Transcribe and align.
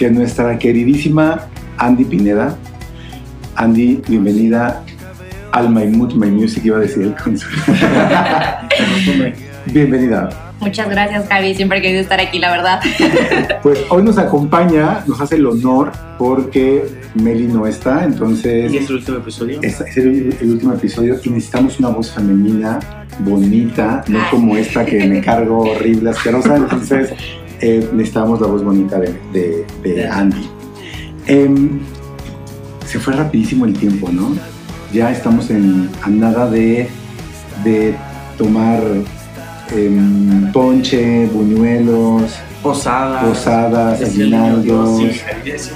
Que 0.00 0.10
nuestra 0.10 0.58
queridísima 0.58 1.46
Andy 1.76 2.06
Pineda. 2.06 2.56
Andy, 3.54 4.00
bienvenida 4.08 4.82
al 5.52 5.68
My 5.68 5.88
Mood, 5.88 6.14
My 6.14 6.30
Music, 6.30 6.64
iba 6.64 6.78
a 6.78 6.80
decir 6.80 7.02
el 7.02 7.14
cónsul. 7.16 7.50
bienvenida. 9.66 10.30
Muchas 10.58 10.88
gracias, 10.88 11.28
Javi. 11.28 11.54
Siempre 11.54 11.80
he 11.80 11.82
querido 11.82 12.00
estar 12.00 12.18
aquí, 12.18 12.38
la 12.38 12.50
verdad. 12.50 12.80
Pues 13.62 13.80
hoy 13.90 14.02
nos 14.02 14.16
acompaña, 14.16 15.04
nos 15.06 15.20
hace 15.20 15.36
el 15.36 15.44
honor 15.44 15.92
porque 16.16 16.82
Meli 17.22 17.48
no 17.48 17.66
está, 17.66 18.02
entonces 18.02 18.72
Y 18.72 18.78
es 18.78 18.88
el 18.88 18.96
último 18.96 19.18
episodio. 19.18 19.58
es, 19.60 19.82
es 19.82 19.96
el, 19.98 20.34
el 20.40 20.50
último 20.50 20.72
episodio 20.72 21.20
y 21.22 21.28
necesitamos 21.28 21.78
una 21.78 21.90
voz 21.90 22.10
femenina, 22.10 22.78
bonita, 23.18 24.02
no 24.08 24.18
como 24.30 24.56
esta 24.56 24.86
que 24.86 25.06
me 25.06 25.20
cargo 25.30 25.58
horrible, 25.58 26.08
asquerosa. 26.08 26.56
Entonces 26.56 27.12
eh, 27.60 27.88
necesitamos 27.92 28.40
la 28.40 28.46
voz 28.46 28.64
bonita 28.64 28.98
de, 28.98 29.14
de- 29.32 29.64
de 29.82 30.08
Andy. 30.08 30.48
Em, 31.26 31.80
se 32.86 32.98
fue 32.98 33.14
rapidísimo 33.14 33.64
el 33.66 33.74
tiempo, 33.74 34.08
¿no? 34.12 34.34
Ya 34.92 35.10
estamos 35.12 35.50
en, 35.50 35.88
a 36.02 36.08
nada 36.10 36.50
de, 36.50 36.88
de 37.62 37.94
tomar 38.36 38.82
em, 39.76 40.50
ponche, 40.52 41.26
buñuelos, 41.26 42.32
Posada. 42.62 43.22
posadas, 43.22 43.98
Dios, 44.00 44.10
aguinaldos. 44.10 44.98
sí, 44.98 45.20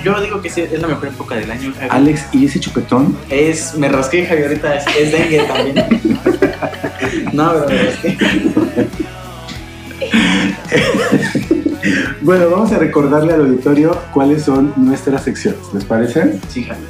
Yo 0.05 0.21
digo 0.21 0.43
que 0.43 0.51
sí, 0.51 0.62
es 0.62 0.81
la 0.83 0.89
mejor 0.89 1.09
época 1.09 1.37
del 1.37 1.51
año. 1.51 1.72
Alex, 1.89 2.27
¿y 2.33 2.45
ese 2.47 2.59
chupetón? 2.61 3.16
Es, 3.31 3.75
me 3.78 3.89
rasqué, 3.89 4.27
Javi, 4.27 4.43
ahorita 4.43 4.77
es, 4.77 4.84
es 4.99 5.12
dengue 5.12 5.39
también. 5.45 5.77
no, 7.33 7.53
pero 7.53 7.69
me 7.69 7.83
rasqué. 7.84 8.16
Bueno, 12.24 12.48
vamos 12.48 12.72
a 12.72 12.78
recordarle 12.78 13.34
al 13.34 13.42
auditorio 13.42 14.00
cuáles 14.14 14.44
son 14.44 14.72
nuestras 14.78 15.24
secciones, 15.24 15.60
¿les 15.74 15.84
parece? 15.84 16.40
Sí, 16.48 16.64
Javi. 16.64 16.80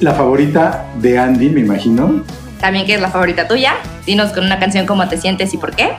La 0.00 0.12
favorita 0.12 0.88
de 1.00 1.16
Andy, 1.16 1.50
me 1.50 1.60
imagino. 1.60 2.24
También 2.60 2.84
que 2.84 2.94
es 2.94 3.00
la 3.00 3.08
favorita 3.08 3.46
tuya. 3.46 3.74
Dinos 4.06 4.32
con 4.32 4.44
una 4.44 4.58
canción 4.58 4.84
cómo 4.84 5.08
te 5.08 5.18
sientes 5.18 5.54
y 5.54 5.56
por 5.56 5.76
qué. 5.76 5.90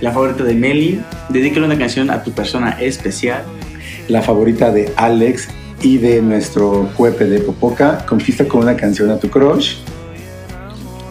La 0.00 0.10
favorita 0.10 0.42
de 0.42 0.54
Meli. 0.54 1.00
Dedícale 1.28 1.64
una 1.64 1.78
canción 1.78 2.10
a 2.10 2.24
tu 2.24 2.32
persona 2.32 2.70
especial. 2.80 3.44
La 4.08 4.20
favorita 4.20 4.72
de 4.72 4.92
Alex 4.96 5.46
y 5.80 5.98
de 5.98 6.20
nuestro 6.20 6.90
cuepe 6.96 7.24
de 7.24 7.38
Popoca. 7.38 8.04
Conquista 8.04 8.48
con 8.48 8.62
una 8.62 8.76
canción 8.76 9.12
a 9.12 9.18
tu 9.20 9.30
crush. 9.30 9.76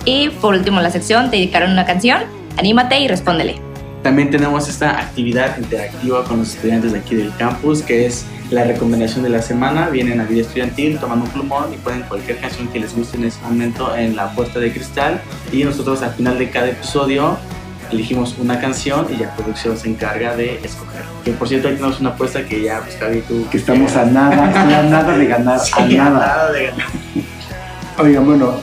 Y 0.03 0.27
por 0.41 0.55
último, 0.55 0.81
la 0.81 0.91
sección 0.91 1.31
te 1.31 1.37
dedicaron 1.37 1.71
una 1.71 1.85
canción. 1.85 2.23
Anímate 2.57 2.99
y 2.99 3.07
respóndele. 3.07 3.66
También 4.03 4.29
tenemos 4.29 4.69
esta 4.69 4.99
actividad 4.99 5.57
interactiva 5.57 6.23
con 6.23 6.39
los 6.39 6.55
estudiantes 6.55 6.93
de 6.93 6.99
aquí 6.99 7.15
del 7.15 7.35
campus, 7.35 7.81
que 7.81 8.05
es 8.05 8.25
la 8.51 8.63
recomendación 8.63 9.23
de 9.23 9.29
la 9.29 9.41
semana. 9.41 9.89
Vienen 9.89 10.21
a 10.21 10.23
vida 10.23 10.41
estudiantil, 10.41 10.97
tomando 10.99 11.25
un 11.25 11.31
plumón 11.31 11.73
y 11.73 11.77
ponen 11.77 12.03
cualquier 12.03 12.39
canción 12.39 12.67
que 12.69 12.79
les 12.79 12.95
guste 12.95 13.17
en 13.17 13.25
ese 13.25 13.41
momento 13.41 13.95
en 13.95 14.15
la 14.15 14.31
puerta 14.33 14.59
de 14.59 14.71
cristal. 14.71 15.21
Y 15.51 15.63
nosotros 15.63 16.01
al 16.03 16.13
final 16.13 16.37
de 16.37 16.49
cada 16.49 16.69
episodio 16.69 17.37
elegimos 17.91 18.35
una 18.37 18.59
canción 18.59 19.07
y 19.13 19.17
ya 19.17 19.35
producción 19.35 19.77
se 19.77 19.89
encarga 19.89 20.35
de 20.35 20.59
escoger. 20.63 21.03
Que 21.23 21.31
por 21.31 21.47
cierto, 21.47 21.67
ahí 21.67 21.75
tenemos 21.75 21.99
una 21.99 22.11
apuesta 22.11 22.45
que 22.45 22.61
ya, 22.61 22.81
pues 22.81 22.97
Javi, 22.97 23.21
tú... 23.21 23.47
Que 23.49 23.57
estamos 23.57 23.95
a 23.95 24.05
nada, 24.05 24.45
a 24.45 24.83
nada 24.83 25.17
de 25.17 25.25
ganar, 25.25 25.59
a 25.73 25.85
nada. 25.85 26.09
nada 26.09 26.51
de 26.51 26.65
ganar. 26.67 26.87
Oigan, 27.97 28.25
bueno, 28.25 28.55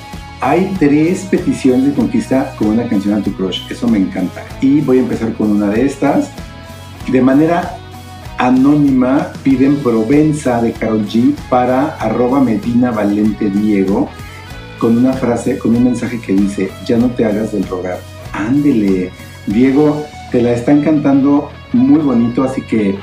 hay 0.45 0.75
tres 0.79 1.25
peticiones 1.31 1.87
de 1.87 1.95
conquista 1.95 2.55
con 2.59 2.69
una 2.69 2.87
canción 2.87 3.15
a 3.15 3.23
tu 3.23 3.33
crush. 3.33 3.63
Eso 3.71 3.89
me 3.89 3.97
encanta. 3.97 4.43
Y 4.61 4.83
voy 4.83 4.99
a 4.99 5.01
empezar 5.01 5.33
con 5.33 5.51
una 5.51 5.71
de 5.71 5.87
estas. 5.87 6.31
De 7.11 7.23
manera 7.23 7.79
anónima 8.37 9.33
piden 9.43 9.77
Provenza 9.77 10.61
de 10.61 10.73
Karol 10.73 11.07
G 11.07 11.35
para 11.49 11.97
arroba 11.97 12.41
Medina 12.41 12.91
Valente 12.91 13.49
Diego 13.49 14.11
con 14.79 14.99
una 14.99 15.15
frase, 15.15 15.57
con 15.59 15.75
un 15.75 15.85
mensaje 15.85 16.21
que 16.21 16.35
dice, 16.35 16.71
ya 16.85 16.99
no 16.99 17.09
te 17.09 17.25
hagas 17.25 17.53
del 17.53 17.67
rogar. 17.67 17.99
Ándele. 18.35 19.13
Diego, 19.47 20.05
te 20.31 20.43
la 20.43 20.53
están 20.53 20.83
cantando 20.83 21.51
muy 21.73 22.01
bonito, 22.01 22.45
así 22.45 22.61
que 22.61 22.99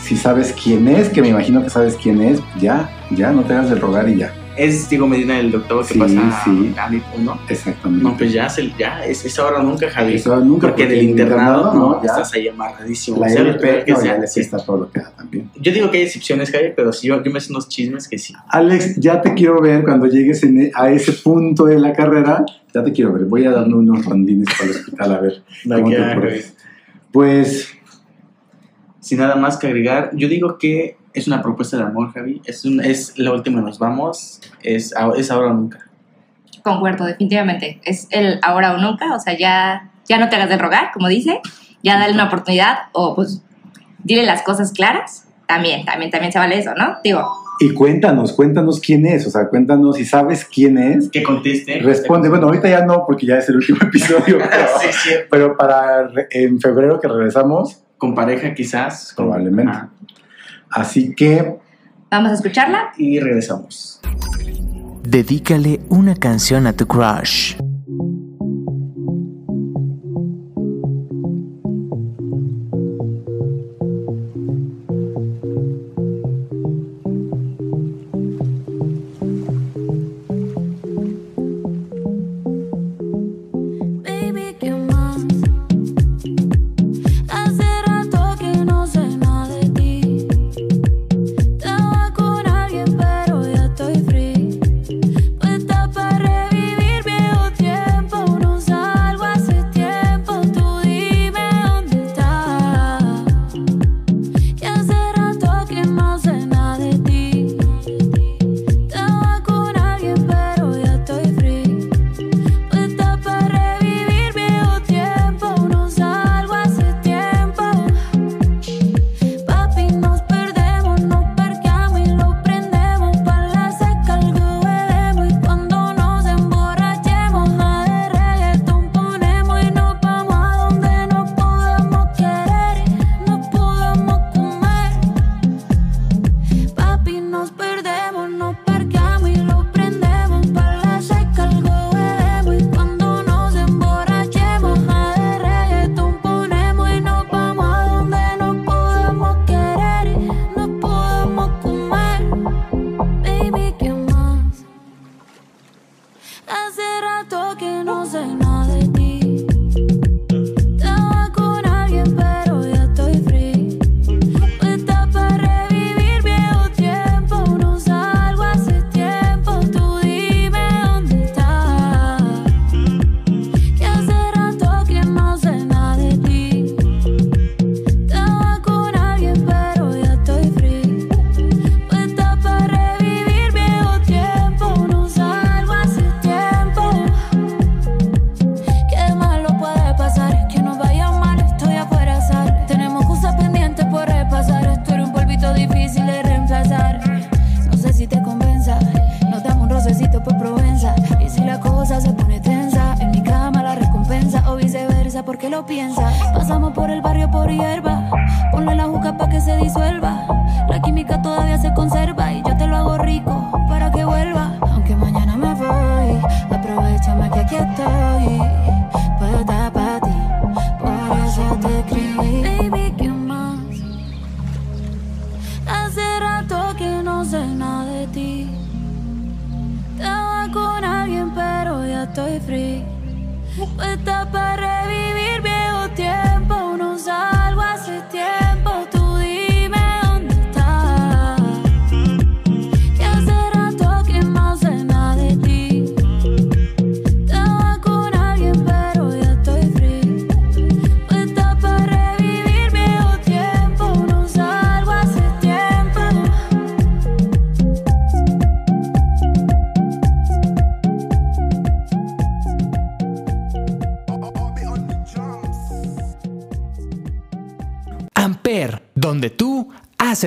si 0.00 0.16
sabes 0.16 0.54
quién 0.54 0.88
es, 0.88 1.10
que 1.10 1.20
me 1.20 1.28
imagino 1.28 1.62
que 1.62 1.68
sabes 1.68 1.98
quién 2.02 2.22
es, 2.22 2.40
ya, 2.58 2.88
ya, 3.10 3.30
no 3.30 3.42
te 3.42 3.52
hagas 3.52 3.68
del 3.68 3.80
rogar 3.80 4.08
y 4.08 4.16
ya. 4.16 4.32
Es 4.58 4.90
Diego 4.90 5.06
Medina, 5.06 5.38
el 5.38 5.50
doctor 5.52 5.86
que 5.86 5.94
Sí, 5.94 5.98
pasa 6.00 6.42
sí. 6.44 6.74
a 6.76 6.90
¿no? 7.20 7.38
Exactamente. 7.48 8.02
No, 8.04 8.16
pues 8.16 8.32
ya, 8.32 8.46
es 8.46 8.58
el- 8.58 8.76
ya 8.76 9.04
es, 9.04 9.24
es 9.24 9.38
ahora 9.38 9.62
nunca, 9.62 9.88
Javi. 9.88 10.14
Eso 10.14 10.38
nunca, 10.40 10.68
porque, 10.68 10.86
del 10.86 10.98
el 10.98 11.04
internado, 11.10 11.72
no, 11.74 12.02
ya. 12.02 12.06
estás 12.10 12.32
ahí 12.34 12.48
amarradísimo. 12.48 13.18
La 13.20 13.32
LP, 13.32 13.84
que 13.84 13.92
no, 13.92 13.98
sea, 13.98 14.12
la 14.12 14.16
LP 14.18 14.26
sí. 14.26 14.40
está 14.40 14.58
todo 14.58 14.78
lo 14.78 14.90
que 14.90 15.00
da 15.00 15.10
también. 15.16 15.50
Yo 15.60 15.72
digo 15.72 15.90
que 15.90 15.98
hay 15.98 16.02
excepciones, 16.04 16.50
Javi, 16.50 16.72
pero 16.74 16.92
sí, 16.92 17.06
yo, 17.08 17.22
yo 17.22 17.30
me 17.30 17.40
sé 17.40 17.52
unos 17.52 17.68
chismes 17.68 18.08
que 18.08 18.18
sí. 18.18 18.34
Alex, 18.48 18.96
ya 18.96 19.20
te 19.22 19.32
quiero 19.34 19.60
ver 19.60 19.84
cuando 19.84 20.06
llegues 20.06 20.42
en 20.42 20.60
e- 20.60 20.70
a 20.74 20.90
ese 20.90 21.12
punto 21.12 21.64
de 21.66 21.78
la 21.78 21.92
carrera. 21.92 22.44
Ya 22.74 22.82
te 22.84 22.92
quiero 22.92 23.12
ver. 23.12 23.24
Voy 23.26 23.44
a 23.46 23.50
darme 23.52 23.74
unos 23.76 24.04
rondines 24.04 24.48
para 24.58 24.70
el 24.70 24.76
hospital 24.76 25.12
a 25.12 25.20
ver 25.20 25.42
cómo 25.64 25.88
te. 25.90 26.44
Pues 27.12 27.68
Sin 29.08 29.18
nada 29.18 29.36
más 29.36 29.56
que 29.56 29.66
agregar, 29.68 30.10
yo 30.12 30.28
digo 30.28 30.58
que 30.58 30.98
es 31.14 31.26
una 31.26 31.40
propuesta 31.40 31.78
de 31.78 31.84
amor, 31.84 32.12
Javi. 32.12 32.42
Es, 32.44 32.64
un, 32.66 32.84
es 32.84 33.18
la 33.18 33.32
última, 33.32 33.62
nos 33.62 33.78
vamos. 33.78 34.40
Es, 34.62 34.92
es 35.16 35.30
ahora 35.30 35.48
o 35.48 35.54
nunca. 35.54 35.88
Concuerdo, 36.62 37.06
definitivamente. 37.06 37.80
Es 37.84 38.06
el 38.10 38.38
ahora 38.42 38.74
o 38.74 38.76
nunca. 38.76 39.14
O 39.14 39.18
sea, 39.18 39.36
ya 39.38 39.90
ya 40.08 40.18
no 40.18 40.28
te 40.28 40.36
hagas 40.36 40.48
del 40.48 40.58
rogar, 40.58 40.90
como 40.92 41.08
dice, 41.08 41.40
ya 41.82 41.98
dale 41.98 42.14
una 42.14 42.24
oportunidad 42.24 42.88
o 42.92 43.14
pues 43.14 43.42
dile 44.02 44.24
las 44.24 44.42
cosas 44.42 44.72
claras. 44.72 45.26
También, 45.46 45.84
también, 45.84 46.10
también 46.10 46.32
se 46.32 46.38
vale 46.38 46.58
eso, 46.58 46.74
¿no? 46.74 46.96
Digo, 47.02 47.26
Y 47.60 47.72
cuéntanos, 47.72 48.34
cuéntanos 48.34 48.80
quién 48.80 49.06
es, 49.06 49.26
o 49.26 49.30
sea, 49.30 49.48
cuéntanos 49.48 49.96
si 49.96 50.04
sabes 50.04 50.44
quién 50.44 50.76
es. 50.76 51.08
Que 51.10 51.22
conteste. 51.22 51.78
Responde, 51.80 52.28
bueno, 52.28 52.46
ahorita 52.46 52.68
ya 52.68 52.84
no, 52.84 53.04
porque 53.06 53.26
ya 53.26 53.38
es 53.38 53.48
el 53.48 53.56
último 53.56 53.78
episodio, 53.82 54.38
pero, 54.38 54.66
Sí, 54.80 54.88
sí. 54.92 55.10
pero 55.30 55.56
para 55.56 56.10
en 56.30 56.60
febrero 56.60 57.00
que 57.00 57.08
regresamos, 57.08 57.82
Con 57.98 58.14
pareja 58.14 58.54
quizás. 58.54 59.12
Probablemente. 59.16 59.72
Ajá. 59.72 59.90
así 60.70 61.14
que 61.14 61.56
vamos 62.10 62.30
a 62.30 62.34
escucharla. 62.34 62.92
Y 62.96 63.20
regresamos. 63.20 64.00
Dedícale 65.02 65.80
una 65.88 66.14
canción 66.14 66.66
a 66.66 66.72
tu 66.72 66.86
crush. 66.86 67.56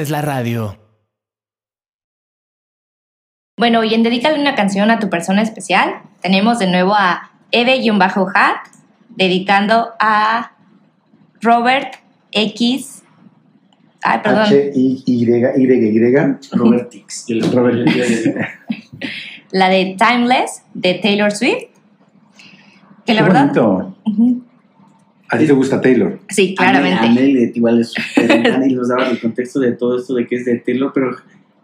Haces 0.01 0.09
la 0.09 0.21
radio. 0.23 0.77
Bueno, 3.57 3.83
y 3.83 3.93
en 3.93 4.01
Dedícale 4.01 4.39
una 4.39 4.55
canción 4.55 4.89
a 4.89 4.97
tu 4.99 5.09
persona 5.09 5.43
especial, 5.43 6.01
tenemos 6.21 6.57
de 6.57 6.67
nuevo 6.67 6.95
a 6.95 7.31
Eve-Hat 7.51 8.65
dedicando 9.09 9.91
a 9.99 10.53
Robert 11.41 11.95
X. 12.31 13.03
Ay, 14.01 14.19
perdón. 14.23 14.43
H 14.45 14.71
I 14.73 15.03
Y 15.05 15.23
Y 15.23 15.27
Y. 15.27 16.37
Robert 16.53 16.91
le- 17.27 17.47
Robert 17.51 17.87
yo- 17.87 18.31
la 19.51 19.69
de 19.69 19.95
Timeless 19.99 20.63
de 20.73 20.95
Taylor 20.95 21.31
Swift. 21.31 21.65
Que 23.05 23.13
la 23.13 23.21
Qué 23.21 23.27
verdad. 23.27 23.41
bonito. 23.53 23.95
Ujú. 24.05 24.40
¿A 25.31 25.37
ti 25.37 25.47
te 25.47 25.53
gusta 25.53 25.79
Taylor? 25.81 26.19
Sí, 26.29 26.41
A 26.41 26.45
mí- 26.49 26.55
claramente. 26.55 27.05
A 27.05 27.11
Mel 27.11 27.51
igual 27.55 27.79
es 27.79 27.93
y 28.67 28.73
nos 28.75 28.89
daba 28.89 29.09
el 29.09 29.19
contexto 29.19 29.59
de 29.59 29.71
todo 29.71 29.97
esto 29.97 30.13
de 30.13 30.27
que 30.27 30.35
es 30.35 30.45
de 30.45 30.59
Taylor, 30.59 30.91
pero 30.93 31.15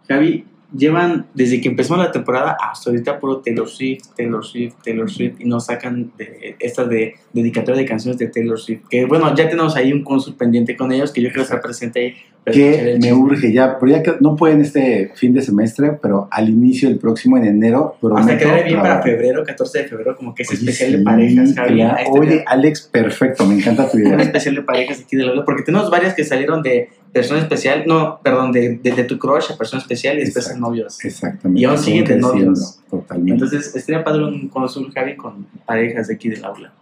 Javi, 0.08 0.44
llevan 0.76 1.26
desde 1.34 1.60
que 1.60 1.68
empezó 1.68 1.96
la 1.96 2.10
temporada 2.12 2.56
hasta 2.62 2.90
ahorita 2.90 3.18
puro 3.20 3.38
Taylor 3.38 3.68
Swift, 3.68 4.08
Taylor 4.16 4.44
Swift, 4.44 4.74
Taylor 4.84 5.10
Swift 5.10 5.40
y 5.40 5.44
nos 5.46 5.66
sacan 5.66 6.12
de 6.18 6.56
estas 6.58 6.88
de 6.90 7.14
dedicatoria 7.32 7.80
de 7.80 7.86
canciones 7.86 8.18
de 8.18 8.28
Taylor 8.28 8.58
Swift. 8.58 8.82
Que 8.90 9.04
bueno, 9.06 9.34
ya 9.34 9.48
tenemos 9.48 9.76
ahí 9.76 9.92
un 9.92 10.02
consul 10.04 10.34
pendiente 10.34 10.76
con 10.76 10.92
ellos 10.92 11.10
que 11.12 11.22
yo 11.22 11.28
creo 11.30 11.42
que 11.44 11.52
está 11.54 11.60
presente 11.62 12.16
Que 12.52 12.98
me 13.00 13.12
urge 13.12 13.52
ya, 13.52 13.78
pero 13.78 13.92
ya 13.92 14.02
que 14.02 14.14
no 14.20 14.36
pueden 14.36 14.60
este 14.60 15.12
fin 15.14 15.32
de 15.34 15.42
semestre, 15.42 15.92
pero 16.00 16.28
al 16.30 16.48
inicio 16.48 16.88
del 16.88 16.98
próximo, 16.98 17.36
en 17.36 17.44
enero, 17.44 17.96
prometo 18.00 18.20
Hasta 18.20 18.38
quedar 18.38 18.64
bien 18.64 18.80
para 18.80 19.02
febrero, 19.02 19.44
14 19.44 19.78
de 19.82 19.88
febrero, 19.88 20.16
como 20.16 20.34
que 20.34 20.42
es 20.42 20.50
Oye, 20.50 20.58
especial 20.58 20.92
de 20.92 20.98
parejas, 20.98 21.54
Javi. 21.54 21.74
claro. 21.74 21.96
Ahí 21.96 22.04
está 22.04 22.18
Oye, 22.18 22.44
Alex, 22.46 22.82
perfecto, 22.92 23.46
me 23.46 23.54
encanta 23.56 23.90
tu 23.90 23.96
un 23.98 24.06
idea. 24.06 24.16
especial 24.18 24.54
de 24.54 24.62
parejas 24.62 25.00
aquí 25.00 25.16
de 25.16 25.24
la 25.24 25.44
porque 25.44 25.62
tenemos 25.62 25.90
varias 25.90 26.14
que 26.14 26.24
salieron 26.24 26.62
de 26.62 26.88
persona 27.12 27.40
especial, 27.40 27.84
no, 27.86 28.20
perdón, 28.22 28.52
de, 28.52 28.78
de, 28.82 28.92
de 28.92 29.04
tu 29.04 29.18
crush 29.18 29.50
a 29.52 29.56
persona 29.56 29.80
especial 29.80 30.16
y 30.18 30.20
después 30.20 30.46
a 30.46 30.50
Exacto. 30.50 30.66
novios. 30.68 31.04
Exactamente. 31.04 31.60
Y 31.60 31.64
aún 31.64 31.78
siguen 31.78 32.04
de 32.04 32.16
novios. 32.16 32.80
Totalmente. 32.90 33.32
Entonces, 33.32 33.74
estaría 33.74 34.04
padre 34.04 34.24
un 34.24 34.48
consul 34.48 34.90
Javi 34.92 35.16
con 35.16 35.46
parejas 35.66 36.08
de 36.08 36.14
aquí 36.14 36.28
del 36.28 36.44
aula. 36.44 36.72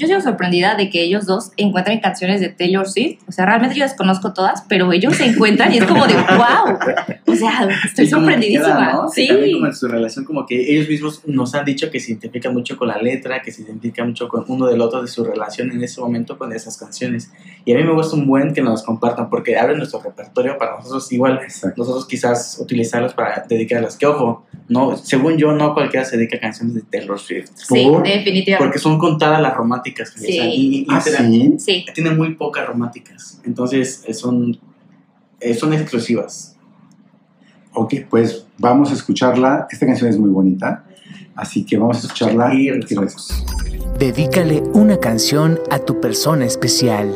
Yo 0.00 0.06
sigo 0.06 0.20
sorprendida 0.22 0.76
de 0.76 0.88
que 0.88 1.02
ellos 1.02 1.26
dos 1.26 1.52
encuentren 1.58 2.00
canciones 2.00 2.40
de 2.40 2.48
Taylor 2.48 2.88
Swift. 2.88 3.18
O 3.28 3.32
sea, 3.32 3.44
realmente 3.44 3.74
yo 3.74 3.84
las 3.84 3.92
conozco 3.92 4.32
todas, 4.32 4.64
pero 4.66 4.90
ellos 4.92 5.14
se 5.14 5.26
encuentran 5.26 5.70
y 5.74 5.76
es 5.76 5.84
como 5.84 6.06
de 6.06 6.14
wow. 6.36 6.78
O 7.26 7.34
sea, 7.34 7.68
estoy 7.84 8.06
sorprendidísima. 8.06 8.64
queda, 8.64 8.92
¿no? 8.94 9.08
Sí. 9.10 9.28
También 9.28 9.52
como 9.52 9.66
en 9.66 9.74
su 9.74 9.88
relación, 9.88 10.24
como 10.24 10.46
que 10.46 10.72
ellos 10.72 10.88
mismos 10.88 11.20
nos 11.26 11.54
han 11.54 11.66
dicho 11.66 11.90
que 11.90 12.00
se 12.00 12.12
identifican 12.12 12.54
mucho 12.54 12.78
con 12.78 12.88
la 12.88 12.96
letra, 12.96 13.42
que 13.42 13.52
se 13.52 13.60
identifican 13.60 14.08
mucho 14.08 14.26
con 14.26 14.44
uno 14.48 14.68
del 14.68 14.80
otro 14.80 15.02
de 15.02 15.08
su 15.08 15.22
relación 15.22 15.70
en 15.70 15.84
ese 15.84 16.00
momento 16.00 16.38
con 16.38 16.50
esas 16.54 16.78
canciones. 16.78 17.30
Y 17.66 17.74
a 17.74 17.76
mí 17.76 17.84
me 17.84 17.92
gusta 17.92 18.16
un 18.16 18.26
buen 18.26 18.54
que 18.54 18.62
nos 18.62 18.82
compartan, 18.82 19.28
porque 19.28 19.58
abren 19.58 19.76
nuestro 19.76 20.00
repertorio 20.00 20.56
para 20.56 20.76
nosotros 20.78 21.12
igual, 21.12 21.40
Exacto. 21.42 21.74
nosotros 21.76 22.06
quizás 22.06 22.58
utilizarlos 22.58 23.12
para 23.12 23.44
dedicarlas. 23.46 23.98
Que 23.98 24.06
ojo, 24.06 24.46
no, 24.68 24.96
según 24.96 25.36
yo, 25.36 25.52
no 25.52 25.74
cualquiera 25.74 26.06
se 26.06 26.16
dedica 26.16 26.38
a 26.38 26.40
canciones 26.40 26.74
de 26.74 26.82
Taylor 26.82 27.18
Swift. 27.18 27.50
Sí, 27.54 27.86
definitivamente. 28.02 28.56
Porque 28.56 28.78
son 28.78 28.98
contadas 28.98 29.42
las 29.42 29.54
románticas 29.54 29.89
que 29.94 30.06
Sí. 30.06 30.38
Y, 30.38 30.86
Ah, 30.88 31.00
sí. 31.00 31.54
Sí. 31.58 31.84
tienen 31.94 32.16
muy 32.16 32.34
pocas 32.34 32.66
románticas. 32.66 33.40
Entonces, 33.44 34.04
eh, 34.06 34.14
son, 34.14 34.58
eh, 35.40 35.54
son 35.54 35.72
exclusivas. 35.72 36.56
Ok, 37.72 37.94
pues 38.08 38.46
vamos 38.58 38.90
a 38.90 38.94
escucharla. 38.94 39.66
Esta 39.70 39.86
canción 39.86 40.10
es 40.10 40.18
muy 40.18 40.30
bonita. 40.30 40.84
Así 41.36 41.64
que 41.64 41.78
vamos 41.78 41.98
a 41.98 42.00
escucharla. 42.00 42.52
Y. 42.54 42.70
Dedícale 43.98 44.60
una 44.72 44.98
canción 44.98 45.58
a 45.70 45.78
tu 45.78 46.00
persona 46.00 46.44
especial. 46.44 47.14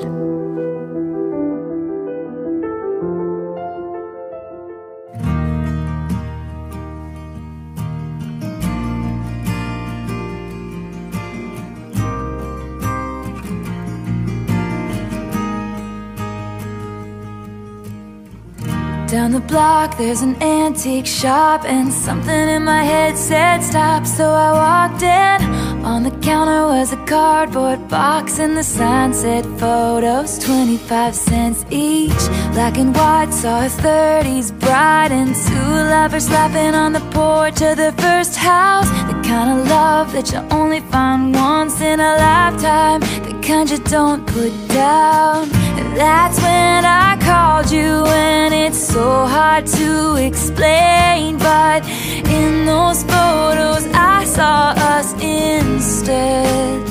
The 19.34 19.40
block, 19.40 19.98
there's 19.98 20.22
an 20.22 20.40
antique 20.40 21.06
shop, 21.06 21.64
and 21.64 21.92
something 21.92 22.48
in 22.56 22.62
my 22.62 22.84
head 22.84 23.18
said 23.18 23.60
stop. 23.62 24.06
So 24.06 24.26
I 24.30 24.50
walked 24.52 25.02
in. 25.02 25.38
On 25.84 26.04
the 26.04 26.12
counter 26.20 26.62
was 26.66 26.92
a 26.92 27.04
cardboard 27.04 27.88
box, 27.88 28.38
and 28.38 28.56
the 28.56 28.62
sign 28.62 29.12
said 29.12 29.44
photos, 29.58 30.38
25 30.38 31.14
cents 31.16 31.66
each. 31.70 32.24
Black 32.52 32.78
and 32.78 32.94
white, 32.94 33.32
saw 33.32 33.66
a 33.66 33.68
30s 33.68 34.52
bride, 34.60 35.10
and 35.10 35.34
two 35.34 35.70
lovers 35.94 36.30
laughing 36.30 36.74
on 36.74 36.92
the 36.92 37.04
porch 37.10 37.60
of 37.60 37.76
their 37.76 37.96
first 38.04 38.36
house. 38.36 38.88
The 39.10 39.20
kind 39.28 39.48
of 39.58 39.68
love 39.68 40.12
that 40.12 40.30
you 40.30 40.38
only 40.56 40.80
find 40.92 41.34
once 41.34 41.80
in 41.80 41.98
a 41.98 42.12
lifetime, 42.26 43.00
the 43.28 43.36
kind 43.42 43.68
you 43.68 43.78
don't 43.78 44.24
put 44.28 44.52
down. 44.68 45.63
That's 45.94 46.38
when 46.42 46.84
I 46.84 47.16
called 47.20 47.70
you, 47.70 48.04
and 48.06 48.52
it's 48.52 48.78
so 48.78 49.26
hard 49.26 49.66
to 49.78 50.16
explain. 50.16 51.38
But 51.38 51.86
in 52.28 52.66
those 52.66 53.04
photos, 53.04 53.86
I 53.94 54.24
saw 54.24 54.74
us 54.76 55.12
instead. 55.22 56.82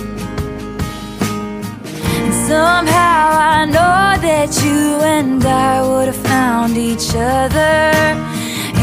And 2.16 2.34
somehow 2.48 3.24
I 3.56 3.66
know 3.66 4.22
that 4.22 4.50
you 4.64 5.02
and 5.02 5.44
I 5.46 5.82
would 5.86 6.08
have 6.08 6.24
found 6.32 6.78
each 6.78 7.10
other. 7.14 7.92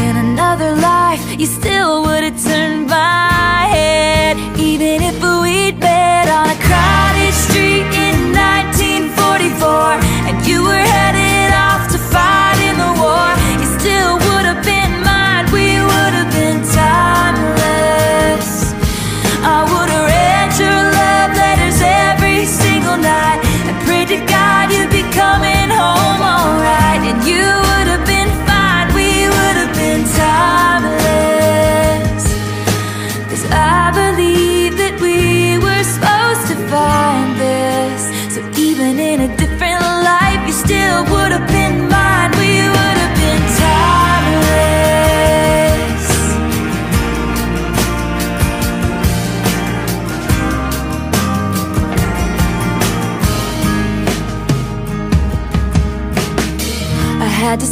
In 0.05 0.17
another 0.17 0.75
life, 0.75 1.23
you 1.39 1.47
still 1.47 2.03
would 2.03 2.23
have 2.23 2.39
turned 2.43 2.87
my 2.87 3.65
head. 3.75 4.37
Even 4.59 5.01
if 5.01 5.19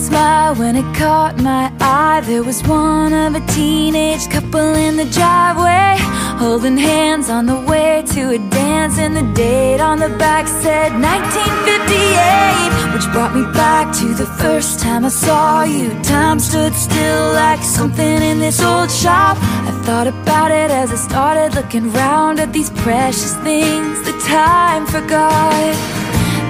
smile 0.09 0.55
when 0.55 0.75
it 0.75 0.89
caught 0.95 1.37
my 1.37 1.71
eye. 1.79 2.21
There 2.25 2.43
was 2.43 2.61
one 2.63 3.13
of 3.13 3.35
a 3.35 3.45
teenage 3.47 4.27
couple 4.29 4.73
in 4.85 4.97
the 4.97 5.05
driveway, 5.05 5.95
holding 6.43 6.77
hands 6.77 7.29
on 7.29 7.45
the 7.45 7.59
way 7.71 8.03
to 8.13 8.21
a 8.37 8.39
dance. 8.49 8.97
And 8.97 9.15
the 9.15 9.27
date 9.33 9.81
on 9.89 9.99
the 9.99 10.09
back 10.23 10.47
said 10.47 10.89
1958, 10.93 12.93
which 12.93 13.07
brought 13.13 13.33
me 13.39 13.43
back 13.53 13.85
to 13.99 14.07
the 14.21 14.29
first 14.41 14.79
time 14.79 15.05
I 15.05 15.09
saw 15.09 15.63
you. 15.63 15.89
Time 16.01 16.39
stood 16.39 16.73
still 16.73 17.25
like 17.43 17.61
something 17.77 18.17
in 18.29 18.39
this 18.39 18.59
old 18.61 18.91
shop. 18.91 19.37
I 19.69 19.71
thought 19.85 20.07
about 20.07 20.51
it 20.51 20.71
as 20.81 20.91
I 20.91 20.99
started 21.09 21.55
looking 21.55 21.91
round 21.93 22.39
at 22.39 22.51
these 22.51 22.71
precious 22.85 23.33
things 23.47 23.95
the 24.09 24.15
time 24.27 24.85
forgot. 24.87 25.75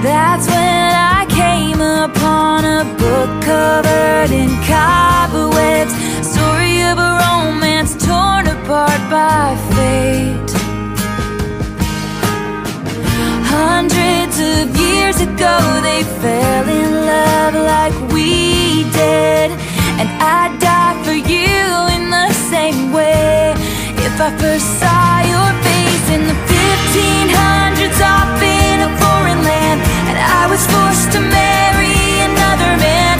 That's 0.02 0.48
when 0.48 0.92
I 1.16 1.19
upon 1.82 2.66
a 2.66 2.84
book 2.98 3.30
covered 3.44 4.32
in 4.32 4.50
cobwebs. 4.68 5.94
Story 6.28 6.82
of 6.84 6.98
a 6.98 7.12
romance 7.24 7.94
torn 8.06 8.48
apart 8.48 9.02
by 9.10 9.56
fate. 9.76 10.52
Hundreds 13.58 14.38
of 14.40 14.66
years 14.76 15.22
ago, 15.22 15.56
they 15.82 16.04
fell 16.22 16.68
in 16.68 16.92
love 17.14 17.54
like 17.56 17.96
we 18.12 18.84
did. 18.92 19.50
And 20.00 20.10
I'd 20.20 20.56
die 20.60 20.96
for 21.06 21.18
you 21.34 21.60
in 21.96 22.10
the 22.10 22.32
same 22.52 22.92
way. 22.92 23.54
If 24.08 24.16
I 24.20 24.30
first 24.38 24.68
saw 24.80 25.22
your 25.34 25.52
face 25.64 26.08
in 26.16 26.22
the 26.32 26.38
1500s 26.52 28.00
off 28.14 28.42
in 28.42 28.78
a 28.88 28.92
foreign 29.02 29.42
land, 29.44 29.80
and 30.10 30.18
I 30.18 30.48
was 30.50 30.59
forced 30.72 31.12
to 31.14 31.20
marry 31.20 31.96
another 32.30 32.72
man, 32.78 33.18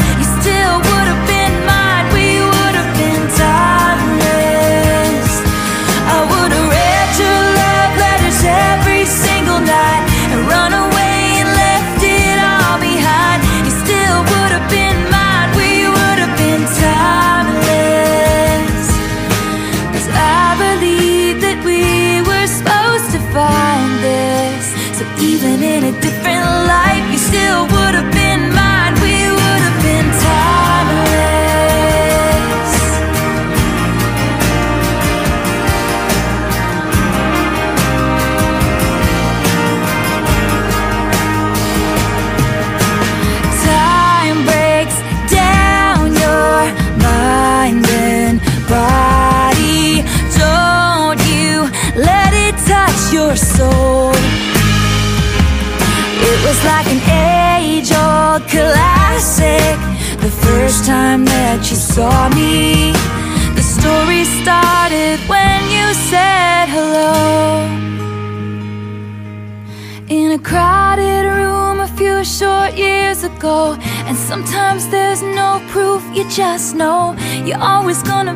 just 76.40 76.74
know 76.74 77.14
you're 77.46 77.60
always 77.60 78.02
gonna 78.02 78.34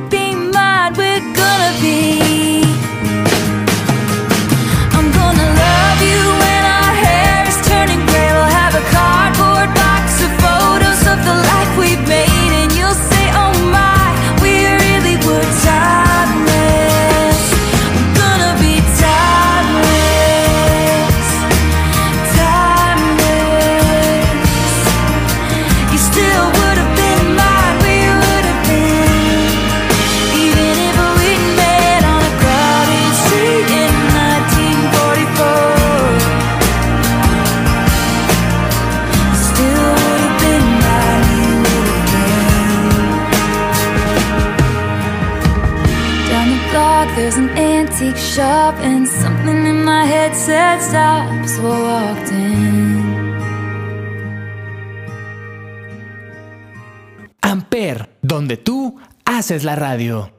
haces 59.54 59.66
la 59.66 59.76
radio. 59.76 60.32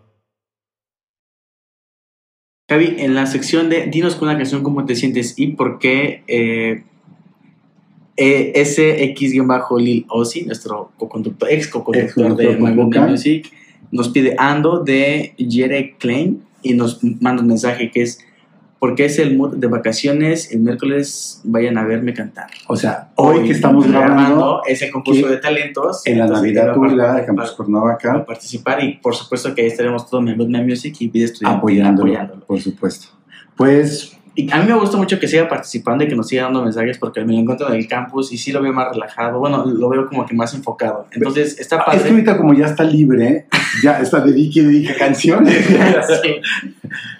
Javi, 2.68 2.96
en 2.98 3.14
la 3.14 3.26
sección 3.26 3.70
de 3.70 3.86
Dinos 3.86 4.16
con 4.16 4.28
una 4.28 4.36
canción 4.36 4.62
cómo 4.62 4.84
te 4.86 4.96
sientes 4.96 5.38
y 5.38 5.48
por 5.48 5.78
qué 5.78 6.24
eh, 6.26 6.82
eh, 8.16 8.52
SX-Lil 8.56 10.06
Ozzy, 10.08 10.46
nuestro 10.46 10.90
co-conductor, 10.96 11.48
ex 11.50 11.68
co-conductor 11.68 12.36
de 12.36 12.58
convoca. 12.58 13.06
Music, 13.06 13.52
nos 13.92 14.08
pide 14.08 14.34
Ando 14.36 14.82
de 14.82 15.34
Jere 15.38 15.94
Klein 15.98 16.42
y 16.62 16.74
nos 16.74 16.98
manda 17.20 17.42
un 17.42 17.48
mensaje 17.48 17.90
que 17.92 18.02
es 18.02 18.18
porque 18.84 19.06
es 19.06 19.18
el 19.18 19.34
mood 19.34 19.56
de 19.56 19.66
vacaciones, 19.66 20.52
el 20.52 20.60
miércoles 20.60 21.40
vayan 21.42 21.78
a 21.78 21.86
verme 21.86 22.12
cantar. 22.12 22.48
O 22.66 22.76
sea, 22.76 23.08
hoy 23.14 23.46
que 23.46 23.52
estamos 23.52 23.90
grabando 23.90 24.60
es 24.68 24.82
el 24.82 24.90
concurso 24.90 25.26
de 25.26 25.38
talentos. 25.38 26.02
en 26.06 26.18
la 26.18 26.26
Navidad 26.26 26.74
jubilada 26.74 27.14
de 27.14 27.24
Campus 27.24 27.52
va 27.52 27.56
Cuernavaca, 27.56 28.12
a 28.12 28.26
participar 28.26 28.84
y 28.84 28.96
por 28.98 29.14
supuesto 29.14 29.54
que 29.54 29.62
ahí 29.62 29.68
estaremos 29.68 30.06
todo 30.06 30.20
My 30.20 30.34
Good 30.34 30.50
Music 30.50 30.96
y 30.98 31.08
Vida 31.08 31.24
Estudiantil 31.24 31.58
apoyándolo, 31.60 32.12
apoyándolo. 32.12 32.44
por 32.44 32.60
supuesto. 32.60 33.06
Pues 33.56 34.18
Y 34.34 34.52
a 34.52 34.58
mí 34.58 34.66
me 34.66 34.74
gusta 34.74 34.98
mucho 34.98 35.18
que 35.18 35.28
siga 35.28 35.48
participando 35.48 36.04
y 36.04 36.08
que 36.08 36.14
nos 36.16 36.28
siga 36.28 36.42
dando 36.42 36.62
mensajes 36.62 36.98
porque 36.98 37.24
me 37.24 37.32
lo 37.32 37.38
encuentro 37.38 37.68
en 37.68 37.76
el 37.76 37.88
campus 37.88 38.32
y 38.32 38.36
sí 38.36 38.52
lo 38.52 38.60
veo 38.60 38.74
más 38.74 38.92
relajado. 38.92 39.38
Bueno, 39.38 39.64
lo 39.64 39.88
veo 39.88 40.06
como 40.08 40.26
que 40.26 40.34
más 40.34 40.52
enfocado. 40.52 41.06
Entonces, 41.12 41.58
está 41.58 41.76
es 41.76 41.84
que 41.84 41.90
padre. 41.98 42.10
ahorita 42.10 42.36
como 42.36 42.52
ya 42.52 42.66
está 42.66 42.84
libre, 42.84 43.46
ya 43.84 44.00
está 44.00 44.20
dedique 44.20 44.60
y 44.60 44.64
dedique 44.64 44.94
canciones. 44.96 45.54
Sí. 46.22 46.34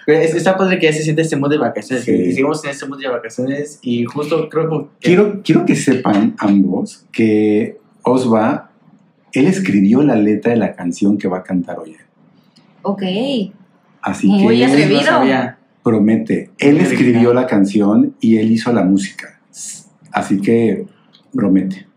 Pero 0.05 0.19
es- 0.19 0.35
Está 0.35 0.55
padre 0.57 0.77
que 0.79 0.85
ya 0.87 0.93
se 0.93 1.01
siente 1.03 1.21
este 1.21 1.35
mood 1.35 1.49
de 1.49 1.57
vacaciones. 1.57 2.03
Sí. 2.05 2.11
Seguimos 2.31 2.63
en 2.63 2.71
este 2.71 2.85
mood 2.87 2.99
de 3.01 3.07
vacaciones 3.07 3.79
y 3.81 4.05
justo 4.05 4.49
creo 4.49 4.69
que. 4.99 5.07
quiero, 5.07 5.41
quiero 5.43 5.65
que 5.65 5.75
sepan 5.75 6.35
ambos 6.37 7.05
que 7.11 7.77
Osva, 8.03 8.71
él 9.33 9.47
escribió 9.47 10.01
la 10.03 10.15
letra 10.15 10.51
de 10.51 10.57
la 10.57 10.75
canción 10.75 11.17
que 11.17 11.27
va 11.27 11.37
a 11.39 11.43
cantar 11.43 11.79
hoy. 11.79 11.95
Ok. 12.83 13.01
Así 14.01 14.27
Muy 14.27 14.57
que 14.59 14.65
atrevido. 14.65 14.99
no 15.01 15.05
sabía. 15.07 15.57
promete, 15.83 16.51
él 16.59 16.77
escribió 16.77 17.33
la 17.33 17.47
canción 17.47 18.15
y 18.19 18.37
él 18.37 18.51
hizo 18.51 18.71
la 18.71 18.83
música. 18.83 19.39
Así 20.11 20.39
que 20.39 20.85
promete. 21.33 21.87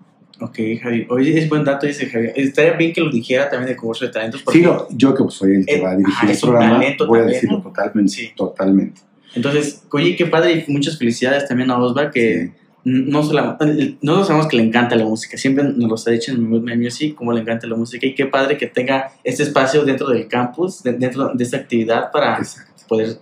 Ok, 0.40 0.56
Javi. 0.80 1.06
Oye, 1.10 1.36
es 1.38 1.48
buen 1.48 1.64
dato, 1.64 1.86
dice 1.86 2.06
Javi. 2.06 2.28
Estaría 2.36 2.72
bien 2.74 2.92
que 2.92 3.00
lo 3.00 3.10
dijera 3.10 3.48
también 3.50 3.68
del 3.68 3.76
concurso 3.76 4.04
de 4.06 4.12
talentos. 4.12 4.42
Porque, 4.42 4.60
Sí, 4.60 4.64
no, 4.64 4.86
yo 4.90 5.14
que 5.14 5.24
soy 5.30 5.54
el 5.56 5.66
que 5.66 5.74
Eh, 5.76 5.80
va 5.80 5.90
a 5.90 5.96
dirigir 5.96 6.14
ajá, 6.16 6.32
el 6.32 6.38
programa, 6.38 6.82
voy 7.08 7.18
a 7.20 7.22
decirlo 7.24 7.56
¿no? 7.58 7.62
totalmente, 7.64 8.12
Sí. 8.12 8.30
totalmente. 8.36 9.00
Entonces, 9.34 9.82
oye, 9.90 10.14
qué 10.16 10.26
padre 10.26 10.64
y 10.66 10.72
muchas 10.72 10.96
felicidades 10.98 11.46
también 11.48 11.70
a 11.70 11.78
Osva 11.78 12.10
que. 12.10 12.46
Sí. 12.46 12.52
no 12.84 13.22
solo, 13.22 13.58
nosotros 14.00 14.26
sabemos 14.28 14.46
que 14.48 14.56
le 14.56 14.62
encanta 14.62 14.94
la 14.96 15.04
música, 15.04 15.36
siempre 15.36 15.64
nos 15.64 15.90
lo 15.90 15.96
ha 16.06 16.10
dicho 16.14 16.32
en 16.32 16.48
My 16.48 16.76
Music, 16.76 17.14
cómo 17.16 17.32
le 17.32 17.40
encanta 17.42 17.66
la 17.66 17.76
música 17.76 18.06
y 18.06 18.14
qué 18.14 18.24
padre 18.26 18.56
que 18.56 18.66
tenga 18.68 19.10
este 19.24 19.42
espacio 19.42 19.84
dentro 19.84 20.08
del 20.08 20.26
campus, 20.28 20.82
de- 20.84 20.92
dentro 20.94 21.32
de 21.34 21.44
esta 21.44 21.58
actividad 21.58 22.10
para 22.12 22.38
Exacto. 22.38 22.84
poder 22.88 23.18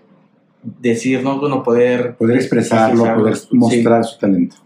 decir, 0.62 1.22
¿no? 1.22 1.40
Bueno, 1.40 1.62
poder... 1.64 2.14
Poder 2.16 2.37
expresarlo, 2.37 2.94
Expresarlo, 3.07 3.22
poder 3.22 3.37
sí. 3.37 3.46
mostrar 3.52 4.05
su 4.05 4.18
talento. 4.18 4.57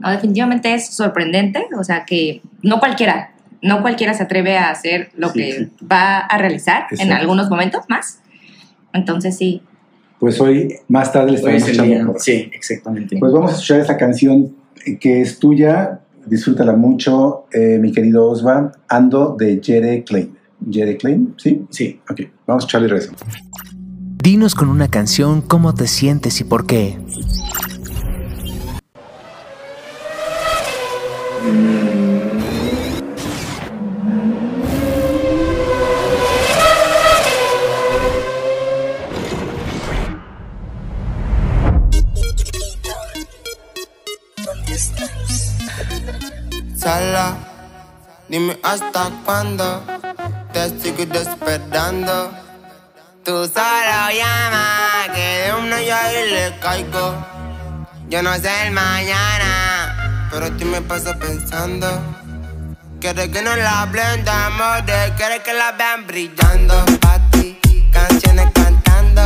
No, 0.00 0.10
definitivamente 0.10 0.74
es 0.74 0.88
sorprendente, 0.94 1.66
o 1.78 1.84
sea 1.84 2.04
que 2.04 2.42
no 2.62 2.80
cualquiera, 2.80 3.32
no 3.62 3.82
cualquiera 3.82 4.14
se 4.14 4.22
atreve 4.22 4.56
a 4.58 4.70
hacer 4.70 5.10
lo 5.16 5.28
Sí, 5.30 5.38
que 5.38 5.52
sí. 5.52 5.86
va 5.86 6.18
a 6.18 6.38
realizar 6.38 6.86
en 6.98 7.12
algunos 7.12 7.50
momentos 7.50 7.84
más. 7.88 8.20
Entonces 8.92 9.36
sí, 9.36 9.62
Pues 10.18 10.40
hoy, 10.40 10.74
más 10.88 11.12
tarde, 11.12 11.32
le 11.32 11.42
Hoy 11.42 11.54
estaremos 11.56 11.68
echando. 11.68 12.14
Sí, 12.18 12.50
exactamente. 12.52 13.16
Pues 13.18 13.32
vamos 13.32 13.52
a 13.52 13.54
escuchar 13.54 13.80
esta 13.80 13.96
canción 13.96 14.54
que 15.00 15.20
es 15.22 15.38
tuya. 15.38 16.00
Disfrútala 16.26 16.74
mucho, 16.74 17.46
eh, 17.52 17.78
mi 17.80 17.90
querido 17.92 18.28
Osva. 18.28 18.72
Ando 18.88 19.34
de 19.38 19.60
Jere 19.62 20.04
Klein. 20.04 20.36
¿Jere 20.70 20.96
Klein? 20.98 21.34
¿Sí? 21.38 21.64
sí. 21.70 22.00
Ok, 22.10 22.20
vamos 22.46 22.64
a 22.64 22.66
escucharle 22.66 22.88
y 22.88 22.90
regresamos. 22.90 23.20
Dinos 24.22 24.54
con 24.54 24.68
una 24.68 24.88
canción 24.88 25.40
cómo 25.40 25.74
te 25.74 25.86
sientes 25.86 26.38
y 26.42 26.44
por 26.44 26.66
qué. 26.66 26.98
Sala, 46.76 47.38
dime 48.28 48.58
hasta 48.62 49.10
cuándo 49.24 49.82
te 50.52 50.68
sigo 50.78 51.04
esperando. 51.14 52.32
Tú 53.24 53.46
solo 53.46 54.10
llama, 54.12 55.06
que 55.14 55.44
de 55.44 55.54
una 55.54 55.80
yo 55.80 55.96
ahí 55.96 56.30
le 56.30 56.58
caigo. 56.58 57.14
Yo 58.10 58.22
no 58.22 58.34
sé 58.34 58.66
el 58.66 58.72
mañana, 58.72 59.69
pero 60.30 60.50
ti 60.52 60.64
me 60.64 60.80
pasa 60.80 61.18
pensando. 61.18 61.86
Quieres 63.00 63.28
que 63.28 63.42
no 63.42 63.56
la 63.56 63.82
hablen 63.82 64.24
de 64.24 64.30
amor, 64.30 64.84
quieres 65.16 65.40
que 65.40 65.52
la 65.52 65.72
vean 65.72 66.06
brillando. 66.06 66.84
Pa' 67.00 67.18
ti, 67.30 67.58
canciones 67.90 68.50
cantando, 68.52 69.22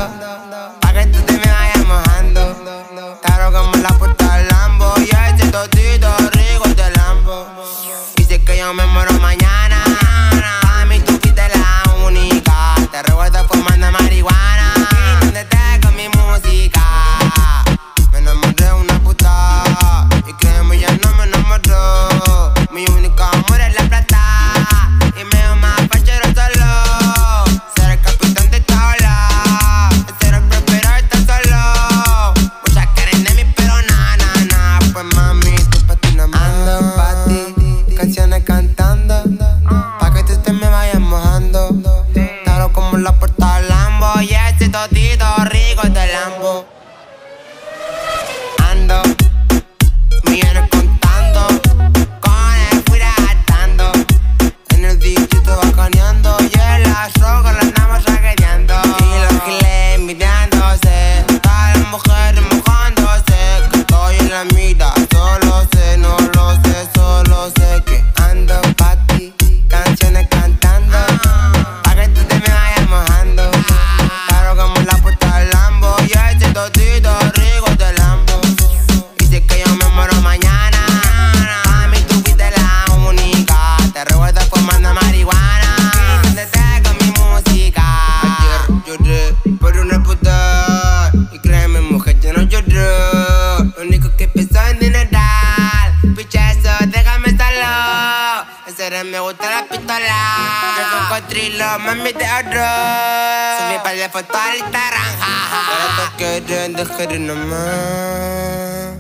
La 104.05 104.11
foto 104.11 104.37
al 104.37 104.59
Instagram, 104.59 105.01
jaja. 105.19 105.61
Ahora 105.67 106.13
te 106.19 106.45
quieren 106.45 106.75
dejar 106.75 107.21
nomás. 107.21 108.99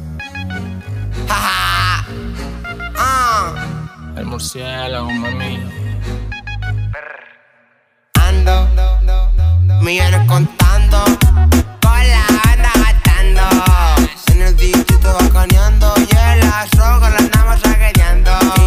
Jaja. 1.28 2.06
Ah. 2.96 3.52
El 4.16 4.24
murciélago, 4.24 5.10
mami. 5.10 5.60
Ando, 8.14 8.66
millones 9.82 10.26
contando, 10.26 11.04
con 11.82 12.08
la 12.08 12.24
banda 12.42 12.72
gastando. 12.74 13.42
En 14.28 14.40
el 14.40 14.56
distrito 14.56 15.18
bacaneando 15.20 15.94
y 15.98 16.16
en 16.16 16.40
la 16.40 16.66
roca 16.78 17.10
la 17.10 17.18
andamos 17.18 17.60
raqueteando. 17.60 18.63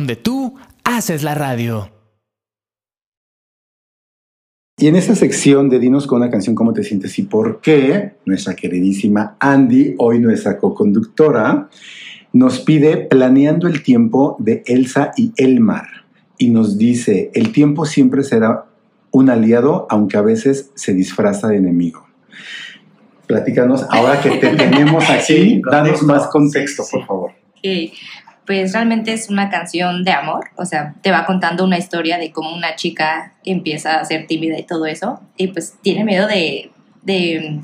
Donde 0.00 0.16
tú 0.16 0.54
haces 0.82 1.22
la 1.22 1.34
radio. 1.34 1.90
Y 4.78 4.86
en 4.86 4.96
esta 4.96 5.14
sección 5.14 5.68
de 5.68 5.78
Dinos 5.78 6.06
con 6.06 6.22
una 6.22 6.30
canción 6.30 6.54
cómo 6.54 6.72
te 6.72 6.82
sientes 6.82 7.18
y 7.18 7.24
por 7.24 7.60
qué, 7.60 8.14
nuestra 8.24 8.54
queridísima 8.56 9.36
Andy, 9.38 9.94
hoy 9.98 10.18
nuestra 10.20 10.56
co-conductora, 10.56 11.68
nos 12.32 12.60
pide 12.60 12.96
Planeando 12.96 13.66
el 13.68 13.82
tiempo 13.82 14.36
de 14.38 14.62
Elsa 14.64 15.12
y 15.18 15.34
Elmar. 15.36 16.06
Y 16.38 16.48
nos 16.48 16.78
dice, 16.78 17.30
el 17.34 17.52
tiempo 17.52 17.84
siempre 17.84 18.22
será 18.22 18.64
un 19.10 19.28
aliado, 19.28 19.86
aunque 19.90 20.16
a 20.16 20.22
veces 20.22 20.70
se 20.76 20.94
disfraza 20.94 21.48
de 21.48 21.58
enemigo. 21.58 22.06
Platícanos, 23.26 23.84
ahora 23.90 24.18
que 24.22 24.30
te 24.38 24.48
tenemos 24.56 25.10
aquí, 25.10 25.34
Sí, 25.34 25.62
danos 25.70 25.98
contexto. 26.00 26.06
más 26.06 26.26
contexto, 26.28 26.84
por 26.90 27.06
favor. 27.06 27.30
Ok, 27.58 27.92
Pues 28.50 28.72
realmente 28.72 29.12
es 29.12 29.30
una 29.30 29.48
canción 29.48 30.02
de 30.02 30.10
amor, 30.10 30.46
o 30.56 30.64
sea, 30.64 30.94
te 31.02 31.12
va 31.12 31.24
contando 31.24 31.62
una 31.64 31.78
historia 31.78 32.18
de 32.18 32.32
cómo 32.32 32.52
una 32.52 32.74
chica 32.74 33.34
empieza 33.44 34.00
a 34.00 34.04
ser 34.04 34.26
tímida 34.26 34.58
y 34.58 34.64
todo 34.64 34.86
eso, 34.86 35.20
y 35.36 35.46
pues 35.46 35.76
tiene 35.82 36.04
miedo 36.04 36.26
de, 36.26 36.72
de 37.02 37.60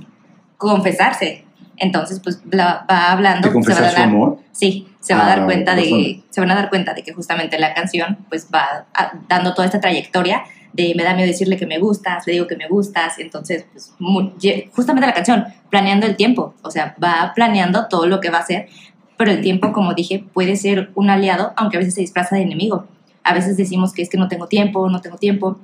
confesarse. 0.56 1.44
Entonces, 1.76 2.20
pues 2.20 2.40
la- 2.52 2.86
va 2.88 3.10
hablando, 3.10 3.42
¿Te 3.42 3.48
se 3.48 3.48
va 3.48 3.50
a 3.50 3.54
confesar 3.64 3.90
su 3.90 3.96
dar, 3.96 4.04
amor? 4.04 4.38
sí, 4.52 4.86
se 5.00 5.12
va 5.14 5.22
a 5.22 5.24
Ah, 5.24 5.36
dar 5.36 5.44
cuenta 5.44 5.74
de, 5.74 6.22
se 6.30 6.40
van 6.40 6.52
a 6.52 6.54
dar 6.54 6.68
cuenta 6.68 6.94
de 6.94 7.02
que 7.02 7.12
justamente 7.12 7.58
la 7.58 7.74
canción, 7.74 8.18
pues 8.28 8.46
va 8.54 8.86
a- 8.94 9.12
dando 9.28 9.54
toda 9.54 9.66
esta 9.66 9.80
trayectoria 9.80 10.44
de 10.72 10.92
me 10.96 11.02
da 11.02 11.14
miedo 11.14 11.26
decirle 11.26 11.56
que 11.56 11.66
me 11.66 11.78
gustas, 11.80 12.24
le 12.28 12.34
digo 12.34 12.46
que 12.46 12.54
me 12.56 12.68
gustas, 12.68 13.18
entonces, 13.18 13.66
pues, 13.72 13.92
mu- 13.98 14.30
lle- 14.38 14.70
justamente 14.70 15.06
la 15.08 15.14
canción, 15.14 15.46
planeando 15.68 16.06
el 16.06 16.14
tiempo, 16.14 16.54
o 16.62 16.70
sea, 16.70 16.94
va 17.02 17.32
planeando 17.34 17.88
todo 17.88 18.06
lo 18.06 18.20
que 18.20 18.30
va 18.30 18.38
a 18.38 18.42
hacer, 18.42 18.68
pero 19.16 19.30
el 19.30 19.40
tiempo, 19.40 19.72
como 19.72 19.94
dije, 19.94 20.24
puede 20.32 20.56
ser 20.56 20.90
un 20.94 21.10
aliado, 21.10 21.52
aunque 21.56 21.76
a 21.76 21.80
veces 21.80 21.94
se 21.94 22.00
disfraza 22.02 22.36
de 22.36 22.42
enemigo. 22.42 22.86
A 23.24 23.34
veces 23.34 23.56
decimos 23.56 23.92
que 23.92 24.02
es 24.02 24.08
que 24.08 24.18
no 24.18 24.28
tengo 24.28 24.46
tiempo, 24.46 24.88
no 24.88 25.00
tengo 25.00 25.16
tiempo, 25.16 25.58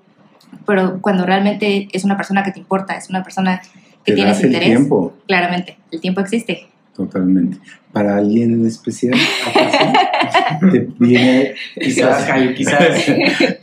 pero 0.66 1.00
cuando 1.00 1.24
realmente 1.24 1.88
es 1.92 2.04
una 2.04 2.16
persona 2.16 2.42
que 2.42 2.52
te 2.52 2.60
importa, 2.60 2.96
es 2.96 3.08
una 3.10 3.22
persona 3.22 3.62
que 4.04 4.12
tienes 4.12 4.36
das 4.36 4.44
el 4.44 4.46
interés, 4.48 4.70
tiempo, 4.70 5.14
claramente, 5.26 5.78
el 5.90 6.00
tiempo 6.00 6.20
existe. 6.20 6.66
totalmente. 6.96 7.58
¿Para 7.92 8.16
alguien 8.16 8.52
en 8.52 8.66
especial? 8.66 9.14
¿Te 10.72 10.88
viene 10.98 11.54
Quizás, 11.74 12.26
quizás. 12.56 13.04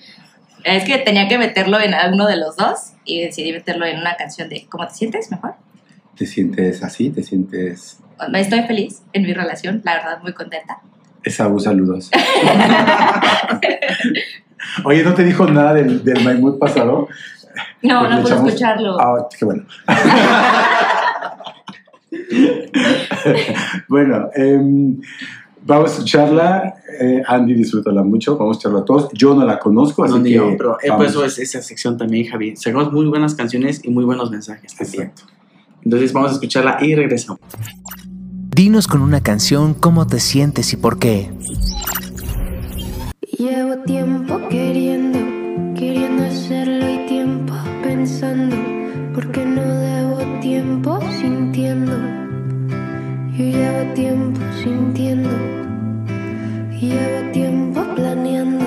Es 0.65 0.83
que 0.83 0.97
tenía 0.97 1.27
que 1.29 1.37
meterlo 1.37 1.79
en 1.79 1.93
uno 2.13 2.27
de 2.27 2.35
los 2.35 2.57
dos 2.57 2.91
y 3.05 3.21
decidí 3.21 3.53
meterlo 3.53 3.85
en 3.85 3.97
una 3.97 4.17
canción 4.17 4.49
de 4.49 4.65
¿Cómo 4.67 4.85
te 4.87 4.93
sientes? 4.93 5.31
Mejor. 5.31 5.53
¿Te 6.17 6.25
sientes 6.25 6.83
así? 6.83 7.09
¿Te 7.09 7.23
sientes...? 7.23 7.99
Estoy 8.33 8.63
feliz 8.63 9.01
en 9.13 9.23
mi 9.23 9.33
relación, 9.33 9.81
la 9.83 9.95
verdad, 9.95 10.19
muy 10.21 10.33
contenta. 10.33 10.79
Esaú, 11.23 11.59
saludos. 11.59 12.09
Oye, 14.85 15.03
¿no 15.03 15.13
te 15.13 15.23
dijo 15.23 15.47
nada 15.47 15.73
del, 15.73 16.03
del 16.03 16.23
Maimut 16.23 16.59
pasado? 16.59 17.07
No, 17.81 17.99
Pues 17.99 18.11
no 18.11 18.21
puedo 18.21 18.35
echamos- 18.35 18.47
escucharlo. 18.49 18.99
Ah, 18.99 19.27
qué 19.37 19.45
bueno. 19.45 19.63
bueno, 23.87 24.29
em, 24.35 24.99
vamos 25.63 25.91
a 25.91 25.93
escucharla. 25.93 26.75
Eh, 26.99 27.21
Andy, 27.27 27.53
disfrútala 27.53 28.03
mucho. 28.03 28.37
Vamos 28.37 28.55
a 28.55 28.59
escucharla 28.59 28.85
todos. 28.85 29.09
Yo 29.13 29.33
no 29.35 29.45
la 29.45 29.59
conozco, 29.59 30.03
así 30.03 30.13
No, 30.13 30.19
ni 30.19 30.29
que... 30.29 30.35
yo, 30.35 30.55
pero 30.57 30.77
eh, 30.81 30.89
eso 31.05 31.23
es 31.25 31.39
esa 31.39 31.61
sección 31.61 31.97
también, 31.97 32.27
Javi. 32.27 32.55
Sacamos 32.55 32.91
muy 32.91 33.05
buenas 33.07 33.35
canciones 33.35 33.81
y 33.83 33.89
muy 33.89 34.05
buenos 34.05 34.31
mensajes 34.31 34.75
también. 34.75 35.09
Exacto. 35.09 35.33
Entonces 35.83 36.11
vamos 36.13 36.31
a 36.31 36.33
escucharla 36.35 36.77
y 36.81 36.95
regresamos. 36.95 37.39
Dinos 38.59 38.89
con 38.89 39.01
una 39.01 39.21
canción 39.21 39.73
cómo 39.73 40.05
te 40.05 40.19
sientes 40.19 40.73
y 40.73 40.75
por 40.75 40.99
qué. 40.99 41.31
Llevo 43.37 43.77
tiempo 43.85 44.37
queriendo, 44.49 45.17
queriendo 45.75 46.25
hacerlo 46.25 46.93
y 46.93 47.07
tiempo 47.07 47.53
pensando, 47.81 48.57
porque 49.15 49.45
no 49.45 49.63
debo 49.63 50.17
tiempo 50.41 50.99
sintiendo. 51.21 51.93
Yo 53.37 53.45
llevo 53.45 53.93
tiempo 53.93 54.41
sintiendo, 54.61 55.29
llevo 56.81 57.31
tiempo 57.31 57.81
planeando, 57.95 58.65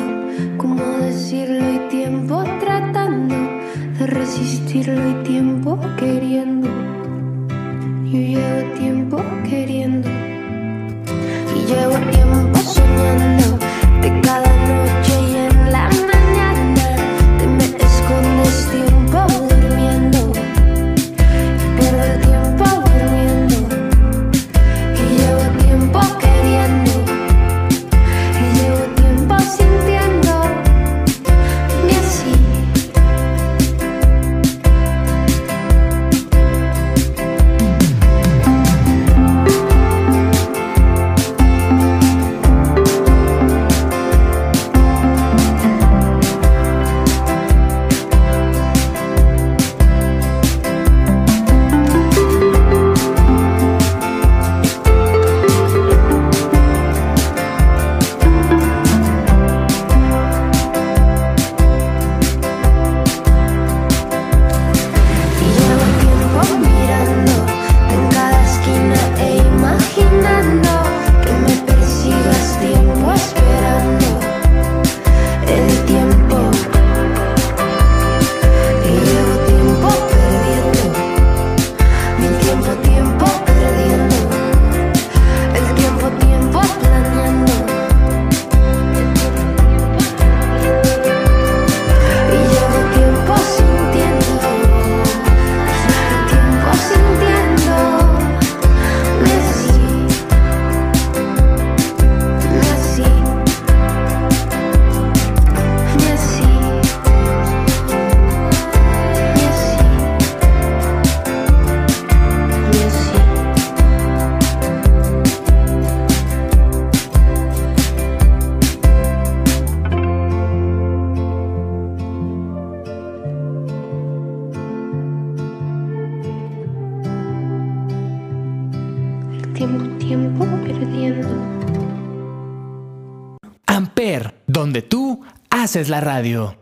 haces 135.72 135.88
la 135.88 136.02
radio. 136.02 136.54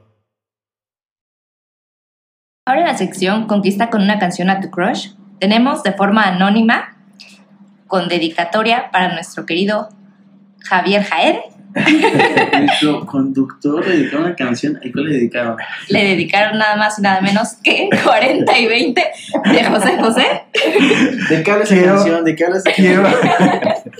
Ahora 2.64 2.82
en 2.82 2.86
la 2.86 2.96
sección 2.96 3.48
Conquista 3.48 3.90
con 3.90 4.02
una 4.02 4.20
canción 4.20 4.50
a 4.50 4.60
tu 4.60 4.70
crush, 4.70 5.08
tenemos 5.40 5.82
de 5.82 5.90
forma 5.94 6.28
anónima, 6.28 6.96
con 7.88 8.06
dedicatoria 8.06 8.92
para 8.92 9.12
nuestro 9.12 9.46
querido 9.46 9.88
Javier 10.60 11.02
Jaer. 11.02 11.40
Nuestro 12.60 13.04
conductor 13.04 13.84
le 13.84 13.96
dedicó 13.96 14.18
una 14.18 14.36
canción. 14.36 14.76
¿A 14.76 14.80
cuál 14.92 15.06
le 15.06 15.14
dedicaron? 15.16 15.56
Le 15.88 16.04
dedicaron 16.04 16.58
nada 16.58 16.76
más 16.76 16.96
y 17.00 17.02
nada 17.02 17.20
menos 17.20 17.54
que 17.64 17.88
40 18.04 18.58
y 18.58 18.66
20 18.68 19.04
de 19.52 19.64
José 19.64 19.98
José. 19.98 20.26
¿De 21.30 21.42
qué 21.42 21.50
habla 21.50 21.64
esa 21.64 21.82
canción? 21.82 22.24
¿De 22.24 22.36
qué 22.36 22.44
habla 22.44 22.58
esa 22.58 22.72
Quiero, 22.72 23.08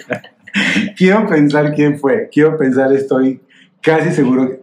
quiero 0.97 1.27
pensar 1.27 1.75
quién 1.75 1.99
fue. 1.99 2.29
Quiero 2.31 2.57
pensar, 2.57 2.93
estoy 2.93 3.41
casi 3.81 4.13
seguro 4.13 4.60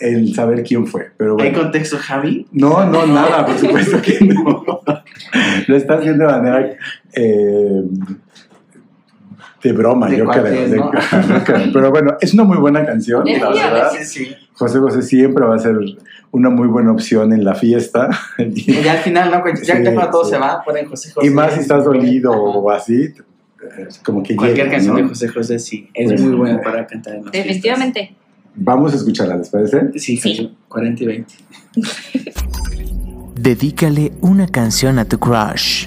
en 0.00 0.28
saber 0.34 0.62
quién 0.62 0.86
fue. 0.86 1.10
Pero 1.16 1.32
¿Hay 1.40 1.50
bueno. 1.50 1.62
contexto, 1.64 1.96
Javi? 1.98 2.46
No, 2.52 2.84
no, 2.86 3.06
nada, 3.06 3.44
por 3.46 3.58
supuesto 3.58 4.00
que 4.02 4.18
no. 4.24 4.64
Lo 5.68 5.76
está 5.76 5.94
haciendo 5.94 6.26
de 6.26 6.30
manera 6.32 6.76
eh, 7.12 7.82
de 9.62 9.72
broma, 9.72 10.08
De 10.08 10.16
yo 10.18 10.26
creo. 10.26 10.90
Pero 11.72 11.90
bueno, 11.90 12.16
es 12.20 12.32
una 12.34 12.44
muy 12.44 12.56
buena 12.58 12.84
canción, 12.84 13.24
la 13.26 13.50
verdad. 13.50 13.90
Sí, 13.98 14.04
sí. 14.04 14.34
José 14.54 14.78
José 14.78 15.02
siempre 15.02 15.44
va 15.44 15.56
a 15.56 15.58
ser 15.58 15.76
una 16.32 16.48
muy 16.50 16.68
buena 16.68 16.92
opción 16.92 17.32
en 17.32 17.44
la 17.44 17.54
fiesta. 17.54 18.08
Y 18.38 18.72
ya 18.82 18.92
al 18.92 18.98
final, 18.98 19.30
¿no? 19.30 19.42
Pues 19.42 19.66
Ya, 19.66 19.76
Sí, 19.76 19.82
ya 19.84 19.92
cuando 19.94 20.10
todo 20.12 20.24
sí. 20.24 20.30
se 20.30 20.38
va, 20.38 20.62
ponen 20.64 20.86
José 20.86 21.10
José. 21.12 21.26
Y 21.26 21.30
más 21.30 21.54
si 21.54 21.60
estás 21.60 21.84
dolido 21.84 22.32
o 22.32 22.70
así, 22.70 23.12
como 24.04 24.22
que 24.22 24.36
Cualquier 24.36 24.66
llega, 24.66 24.70
canción 24.76 24.96
¿no? 24.96 25.02
de 25.02 25.08
José 25.08 25.28
José, 25.28 25.58
sí. 25.58 25.88
Es 25.92 26.08
Pues, 26.10 26.20
muy 26.22 26.34
buena 26.36 26.60
para 26.62 26.86
cantar 26.86 27.16
en 27.16 27.24
las 27.24 27.32
Definitivamente. 27.32 28.14
Vamos 28.54 28.92
a 28.92 28.96
escucharla, 28.96 29.36
¿les 29.36 29.48
parece? 29.48 29.98
Sí. 29.98 30.16
sí. 30.16 30.56
40 30.68 31.02
y 31.02 31.06
20. 31.06 31.34
Dedícale 33.34 34.12
una 34.20 34.46
canción 34.46 34.98
a 34.98 35.06
tu 35.06 35.18
crush. 35.18 35.86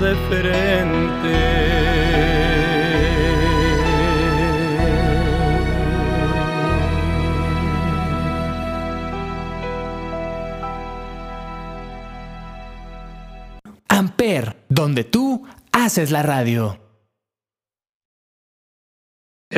de 0.00 0.14
frente. 0.28 1.58
Amper, 13.88 14.64
donde 14.68 15.04
tú 15.04 15.44
haces 15.72 16.10
la 16.10 16.22
radio. 16.22 16.87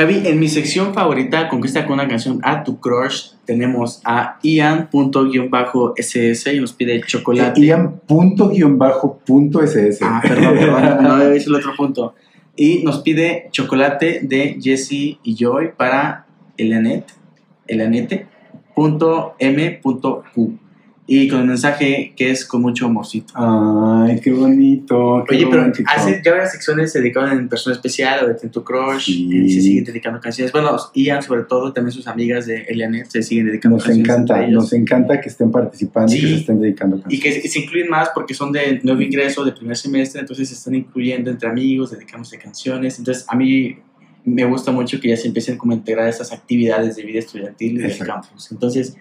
Javi, 0.01 0.23
en 0.25 0.41
mi 0.41 0.49
sección 0.49 0.95
favorita, 0.95 1.51
Conquista 1.51 1.85
con 1.85 1.93
una 1.93 2.09
canción 2.09 2.41
a 2.43 2.65
tu 2.65 2.81
crush, 2.81 3.33
tenemos 3.45 4.01
a 4.03 4.39
Ian.ss 4.43 6.47
y 6.55 6.59
nos 6.59 6.73
pide 6.73 7.03
chocolate. 7.03 7.61
Eh, 7.61 7.67
Ian 7.67 8.01
punto 8.07 8.49
guion 8.49 8.79
bajo 8.79 9.19
punto 9.19 9.61
ss. 9.61 9.99
Ah, 10.01 10.23
perdón, 10.23 10.55
perdón, 10.55 11.03
no 11.07 11.19
ser 11.19 11.49
el 11.49 11.55
otro 11.55 11.77
punto. 11.77 12.15
Y 12.57 12.83
nos 12.83 13.01
pide 13.01 13.49
chocolate 13.51 14.21
de 14.23 14.57
Jesse 14.59 15.19
y 15.23 15.37
Joy 15.37 15.73
para 15.77 16.25
Elanet, 16.57 17.05
elanete.m.q. 17.67 18.31
Y 21.13 21.27
con 21.27 21.41
el 21.41 21.47
mensaje 21.47 22.13
que 22.15 22.31
es 22.31 22.45
con 22.45 22.63
mucho 22.63 22.87
amorcito. 22.87 23.33
Ay, 23.35 24.21
qué 24.21 24.31
bonito. 24.31 25.25
qué 25.29 25.35
Oye, 25.39 25.49
pero 25.51 25.73
hace 25.87 26.23
ya 26.25 26.31
varias 26.31 26.53
secciones 26.53 26.93
dedicadas 26.93 27.33
en 27.33 27.49
persona 27.49 27.75
especial 27.75 28.25
o 28.25 28.29
de 28.29 28.35
tu 28.49 28.63
crush 28.63 29.07
Sí. 29.07 29.29
y 29.29 29.51
se 29.51 29.61
siguen 29.61 29.83
dedicando 29.85 30.21
canciones. 30.21 30.53
Bueno, 30.53 30.77
Ian, 30.95 31.21
sobre 31.21 31.43
todo, 31.43 31.73
también 31.73 31.91
sus 31.91 32.07
amigas 32.07 32.47
de 32.47 32.63
Elianet 32.63 33.09
se 33.11 33.25
siguen 33.25 33.47
dedicando 33.47 33.79
Nos 33.79 33.87
canciones. 33.87 34.09
encanta, 34.09 34.35
entre 34.35 34.51
ellos. 34.51 34.63
nos 34.63 34.73
encanta 34.73 35.21
que 35.21 35.29
estén 35.31 35.51
participando 35.51 36.15
y 36.15 36.21
que 36.21 36.27
se 36.29 36.35
estén 36.37 36.61
dedicando 36.61 36.97
Y 36.99 37.01
canciones. 37.01 37.23
que 37.43 37.43
se- 37.43 37.49
se 37.49 37.59
incluyen 37.59 37.91
más 37.91 38.11
porque 38.15 38.33
son 38.33 38.53
de 38.53 38.79
nuevo 38.85 39.01
ingreso, 39.03 39.45
de 39.45 39.51
primer 39.51 39.77
semestre, 39.77 40.21
entonces 40.21 40.49
se 40.49 40.55
están 40.55 40.77
incluyendo 40.77 41.29
entre 41.29 41.49
amigos, 41.49 41.91
dedicándose 41.91 42.39
canciones. 42.39 43.01
Entonces, 43.01 43.25
a 43.27 43.35
mí 43.35 43.77
me 44.25 44.45
gusta 44.45 44.71
mucho 44.71 45.01
que 45.01 45.09
ya 45.09 45.17
se 45.17 45.27
empiecen 45.27 45.59
como 45.59 45.73
a 45.73 45.75
integrar 45.75 46.09
esas 46.09 46.31
actividades 46.33 46.95
de 46.95 47.03
vida 47.03 47.19
estudiantil 47.19 47.79
y 47.79 47.79
del 47.79 47.99
campus. 47.99 48.53
Entonces, 48.53 48.97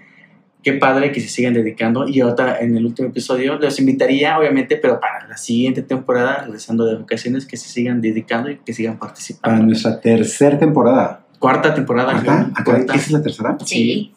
qué 0.64 0.74
padre 0.74 1.12
que 1.12 1.22
se 1.22 1.30
sigan 1.30 1.54
dedicando. 1.54 2.08
Y 2.08 2.20
ahora, 2.22 2.58
en 2.60 2.76
el 2.76 2.86
último 2.86 3.08
episodio, 3.10 3.56
los 3.58 3.80
invitaría, 3.80 4.38
obviamente, 4.38 4.76
pero 4.78 5.00
para 5.00 5.28
la 5.28 5.38
siguiente 5.38 5.82
temporada, 5.84 6.44
regresando 6.46 6.86
de 6.86 6.96
vacaciones, 6.96 7.46
que 7.46 7.58
se 7.58 7.70
sigan 7.70 8.02
dedicando 8.02 8.50
y 8.50 8.58
que 8.58 8.74
sigan 8.74 8.98
Para 8.98 9.10
participando. 9.14 9.64
nuestra 9.66 10.00
tercera 10.02 10.58
temporada. 10.60 11.22
Cuarta 11.40 11.74
temporada. 11.74 12.12
¿Cuarta? 12.14 12.32
Javi, 12.34 12.52
¿Acá- 12.52 12.64
cuarta. 12.66 12.94
¿Esa 12.96 13.06
es 13.06 13.12
la 13.12 13.22
tercera? 13.24 13.58
Sí. 13.66 14.14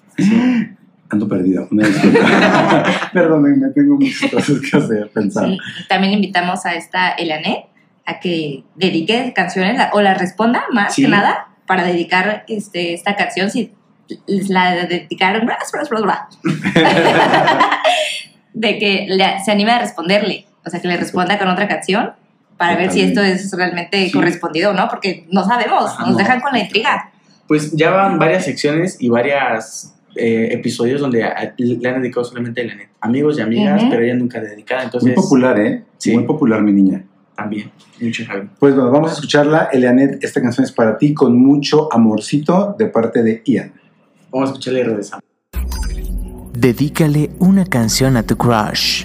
Ando 1.09 1.29
perdido. 1.29 1.69
Una 1.71 1.87
disculpa. 1.87 2.21
Perdónenme, 3.13 3.69
tengo 3.71 3.97
muchas 3.97 4.31
cosas 4.31 4.59
que 4.61 4.77
hacer, 4.77 5.11
pensar. 5.11 5.47
Sí, 5.49 5.59
También 5.89 6.15
invitamos 6.15 6.65
a 6.67 6.75
esta 6.75 7.11
Elanet 7.13 7.67
a 8.07 8.19
que 8.19 8.65
dedique 8.77 9.33
canciones 9.35 9.79
o 9.93 10.01
la 10.01 10.15
responda 10.15 10.65
más 10.73 10.95
Sí. 10.95 11.03
que 11.03 11.09
nada 11.09 11.49
para 11.67 11.85
dedicar 11.85 12.45
este, 12.49 12.95
esta 12.95 13.15
canción. 13.15 13.51
Si 13.51 13.73
la 14.27 14.87
dedicaron, 14.87 15.47
bla, 15.47 15.59
bla, 15.73 15.83
bla, 15.91 16.01
bla, 16.01 16.29
de 18.55 18.79
que 18.79 19.07
le- 19.09 19.41
se 19.45 19.51
anime 19.53 19.73
a 19.73 19.79
responderle, 19.79 20.47
o 20.65 20.71
sea, 20.71 20.81
que 20.81 20.89
le 20.89 20.97
responda 20.97 21.39
con 21.39 21.49
otra 21.49 21.67
canción 21.69 22.13
para 22.57 22.77
ver 22.77 22.91
si 22.93 23.01
esto 23.01 23.23
es 23.23 23.51
realmente 23.57 24.07
Sí. 24.07 24.13
correspondido 24.13 24.71
o 24.71 24.75
no, 24.75 24.89
porque 24.89 25.27
no 25.31 25.43
sabemos, 25.45 25.91
Ajá, 25.91 26.03
nos 26.03 26.13
no. 26.13 26.17
dejan 26.19 26.41
con 26.41 26.53
la 26.53 26.61
intriga. 26.61 27.11
Pues 27.49 27.73
ya 27.73 27.91
van 27.91 28.19
varias 28.19 28.45
secciones 28.45 28.97
y 29.01 29.09
varios 29.09 29.95
episodios 30.15 31.01
donde 31.01 31.25
a- 31.25 31.55
le 31.57 31.89
han 31.89 32.01
dedicado 32.03 32.25
solamente 32.25 32.61
a 32.61 32.65
Elanet. 32.65 32.91
Amigos 33.01 33.39
y 33.39 33.43
amigas, 33.43 33.81
Ujú. 33.81 33.91
pero 33.91 34.03
ella 34.05 34.15
nunca 34.15 34.41
dedicada. 34.41 34.83
Entonces, 34.85 35.07
Muy 35.09 35.17
popular, 35.17 35.59
¿eh? 35.59 35.85
Sí. 35.99 36.13
Muy 36.15 36.25
popular, 36.25 36.61
mi 36.63 36.73
niña. 36.73 37.05
también. 37.35 37.73
Mucho 37.99 38.25
Javi. 38.27 38.49
Pues 38.61 38.75
bueno, 38.75 38.91
vamos 38.93 39.11
a 39.11 39.15
escucharla. 39.15 39.71
Elianet, 39.73 40.23
esta 40.23 40.41
canción 40.43 40.65
es 40.65 40.71
para 40.71 40.99
ti 40.99 41.15
con 41.15 41.37
mucho 41.37 41.89
amorcito 41.93 42.77
de 42.79 42.87
parte 42.87 43.23
de 43.23 43.43
Ian. 43.47 43.73
Vamos 44.33 44.49
a 44.49 44.53
escucharle 44.53 44.81
y 44.81 44.83
regresamos. 44.85 45.25
Dedícale 46.55 47.31
una 47.39 47.67
canción 47.67 48.17
a 48.17 48.23
tu 48.23 48.37
crush. 48.37 49.05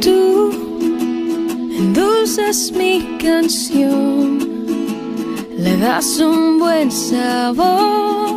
Tú 0.00 0.50
endulzas 1.78 2.72
mi 2.72 3.16
canción, 3.22 4.38
le 5.56 5.76
das 5.76 6.18
un 6.18 6.58
buen 6.58 6.90
sabor 6.90 8.31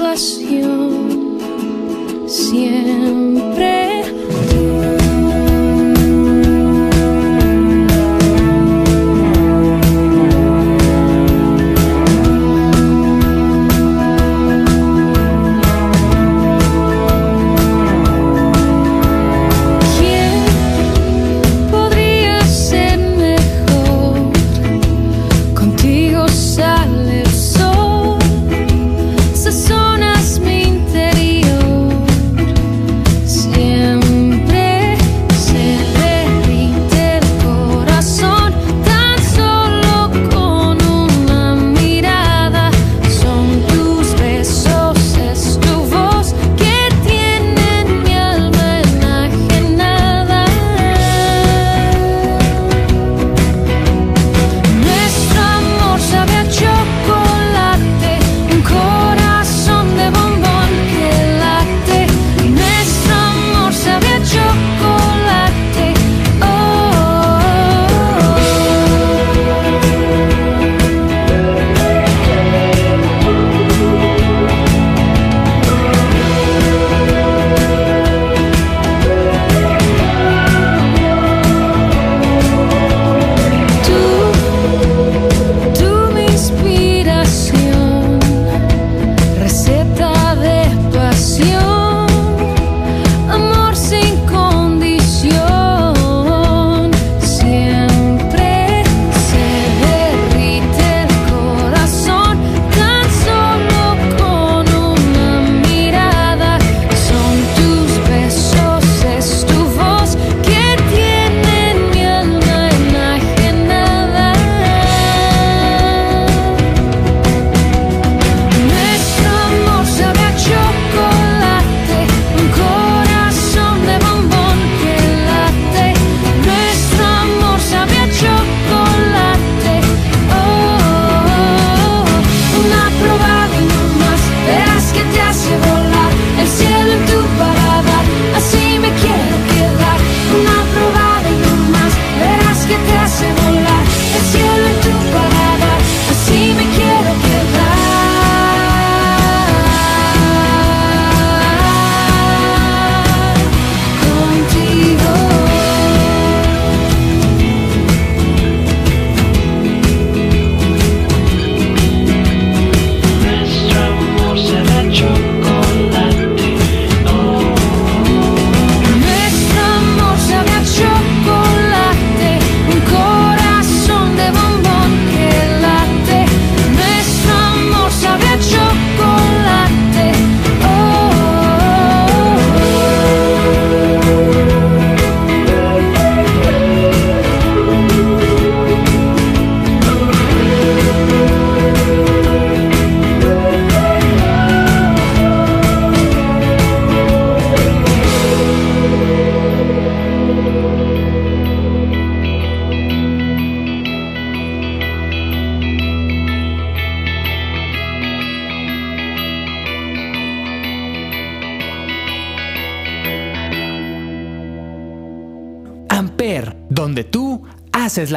situación. 0.00 1.38
Siempre 2.26 3.29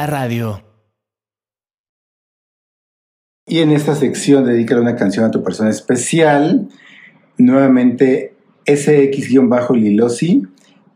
la 0.04 0.10
radio. 0.10 0.62
Y 3.46 3.60
en 3.60 3.70
esta 3.70 3.94
sección, 3.94 4.44
dedícale 4.44 4.80
una 4.80 4.96
canción 4.96 5.24
a 5.24 5.30
tu 5.30 5.42
persona 5.42 5.70
especial. 5.70 6.68
Nuevamente, 7.38 8.34
SX-Lilosi 8.66 10.46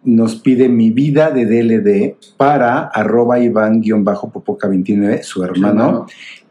nos 0.04 0.36
pide 0.36 0.68
mi 0.68 0.90
vida 0.90 1.30
de 1.30 1.46
DLD 1.46 2.16
para 2.36 2.80
arroba 2.80 3.38
Iván-Popoca29, 3.38 5.22
su 5.22 5.42
hermano, 5.42 6.06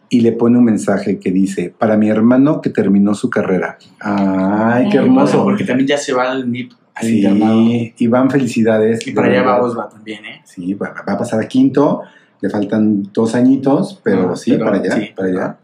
y 0.10 0.22
le 0.22 0.32
pone 0.32 0.58
un 0.58 0.66
mensaje 0.66 1.20
que 1.20 1.32
dice, 1.32 1.74
para 1.78 1.96
mi 1.98 2.10
hermano 2.10 2.62
que 2.62 2.70
terminó 2.72 3.14
su 3.14 3.30
carrera. 3.30 3.78
Ay, 4.00 4.90
qué 4.90 4.98
hermoso. 4.98 5.44
Porque 5.44 5.64
también 5.64 5.88
ya 5.88 5.98
se 5.98 6.14
va 6.14 6.32
al 6.32 6.48
MIP, 6.48 6.72
al 6.96 7.06
Sí, 7.06 7.18
internado. 7.18 7.68
Iván, 7.98 8.32
felicidades. 8.32 9.06
Y 9.08 9.12
para 9.12 9.28
allá 9.28 9.44
va. 9.44 9.62
Osva 9.62 9.90
también, 9.90 10.26
¿eh? 10.26 10.42
Sí, 10.44 10.74
va, 10.74 10.94
va 11.08 11.14
a 11.14 11.18
pasar 11.18 11.42
a 11.42 11.48
quinto, 11.48 12.04
le 12.42 12.50
faltan 12.50 13.04
dos 13.14 13.36
añitos, 13.36 14.00
pero 14.04 14.32
Ah, 14.32 14.36
sí, 14.36 14.52
pero 14.52 14.66
para 14.66 14.78
allá, 14.80 14.92
sí. 14.96 15.10
para 15.16 15.28
allá. 15.30 15.58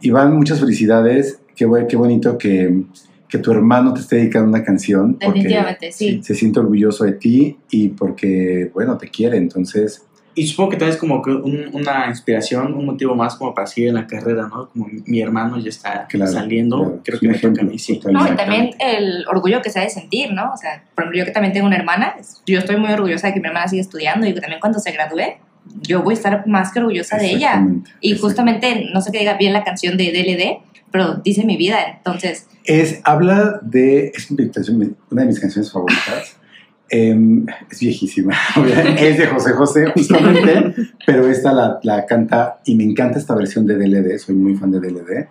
Iván, 0.00 0.36
muchas 0.36 0.60
felicidades. 0.60 1.40
Qué, 1.54 1.66
qué 1.88 1.96
bonito 1.96 2.36
que, 2.36 2.82
que 3.28 3.38
tu 3.38 3.50
hermano 3.50 3.94
te 3.94 4.00
esté 4.00 4.16
dedicando 4.16 4.48
una 4.50 4.62
canción. 4.62 5.14
porque 5.14 5.26
Definitivamente, 5.40 5.92
sí. 5.92 6.20
Se 6.22 6.34
siente 6.34 6.60
orgulloso 6.60 7.04
de 7.04 7.12
ti 7.12 7.56
y 7.70 7.88
porque, 7.88 8.70
bueno, 8.74 8.98
te 8.98 9.08
quiere. 9.08 9.36
Entonces, 9.38 10.02
Y 10.38 10.46
supongo 10.46 10.68
que 10.72 10.76
también 10.76 10.92
es 10.94 11.00
como 11.00 11.22
que 11.22 11.30
un- 11.30 11.70
una 11.72 12.08
inspiración, 12.08 12.74
un 12.74 12.84
motivo 12.84 13.14
más 13.14 13.36
como 13.36 13.54
para 13.54 13.66
seguir 13.66 13.88
en 13.88 13.94
la 13.94 14.06
carrera, 14.06 14.46
¿no? 14.48 14.68
Como 14.68 14.86
mi 15.06 15.20
hermano 15.22 15.58
ya 15.58 15.70
está 15.70 16.06
Claro, 16.10 16.30
saliendo, 16.30 16.76
claro. 16.76 17.00
creo 17.02 17.20
que 17.20 17.28
me 17.28 17.38
toca 17.38 17.62
a 17.62 17.64
mí, 17.64 17.78
sí. 17.78 17.98
No, 18.12 18.30
y 18.30 18.36
también 18.36 18.70
el 18.78 19.24
orgullo 19.28 19.62
que 19.62 19.70
se 19.70 19.78
ha 19.80 19.82
de 19.84 19.88
sentir, 19.88 20.34
¿no? 20.34 20.52
O 20.52 20.56
sea, 20.58 20.84
por 20.94 21.04
ejemplo, 21.04 21.18
yo 21.20 21.24
que 21.24 21.30
también 21.30 21.54
tengo 21.54 21.66
una 21.66 21.76
hermana, 21.76 22.16
yo 22.46 22.58
estoy 22.58 22.76
muy 22.76 22.92
orgullosa 22.92 23.28
de 23.28 23.32
que 23.32 23.40
mi 23.40 23.46
hermana 23.48 23.66
siga 23.66 23.80
estudiando 23.80 24.26
y 24.26 24.34
que 24.34 24.40
también 24.42 24.60
cuando 24.60 24.78
se 24.78 24.92
gradúe, 24.92 25.38
yo 25.82 26.02
voy 26.02 26.14
a 26.14 26.16
estar 26.16 26.46
más 26.46 26.72
que 26.72 26.80
orgullosa 26.80 27.16
de 27.16 27.32
ella. 27.32 27.66
Y 28.00 28.16
justamente, 28.16 28.88
no 28.92 29.00
sé 29.00 29.12
qué 29.12 29.20
diga 29.20 29.36
bien 29.36 29.52
la 29.52 29.64
canción 29.64 29.96
de 29.96 30.12
DLD, 30.12 30.66
pero 30.90 31.16
dice 31.16 31.44
mi 31.44 31.56
vida, 31.56 31.78
entonces, 31.96 32.46
Es, 32.64 33.00
habla 33.04 33.60
de, 33.62 34.12
es 34.14 34.30
una 34.30 35.22
de 35.22 35.26
mis 35.26 35.40
canciones 35.40 35.70
favoritas. 35.70 36.36
Em, 36.88 37.44
es 37.68 37.80
viejísima, 37.80 38.32
es 39.00 39.18
de 39.18 39.26
José 39.26 39.54
José 39.54 39.86
justamente, 39.86 40.72
pero 41.04 41.26
esta 41.26 41.52
la, 41.52 41.80
la 41.82 42.06
canta 42.06 42.60
y 42.64 42.76
me 42.76 42.84
encanta 42.84 43.18
esta 43.18 43.34
versión 43.34 43.66
de 43.66 43.74
DLD, 43.74 44.16
soy 44.18 44.36
muy 44.36 44.54
fan 44.54 44.70
de 44.70 44.78
DLD, 44.78 45.26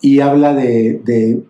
y 0.00 0.20
habla 0.20 0.54
de, 0.54 1.00
de, 1.04 1.42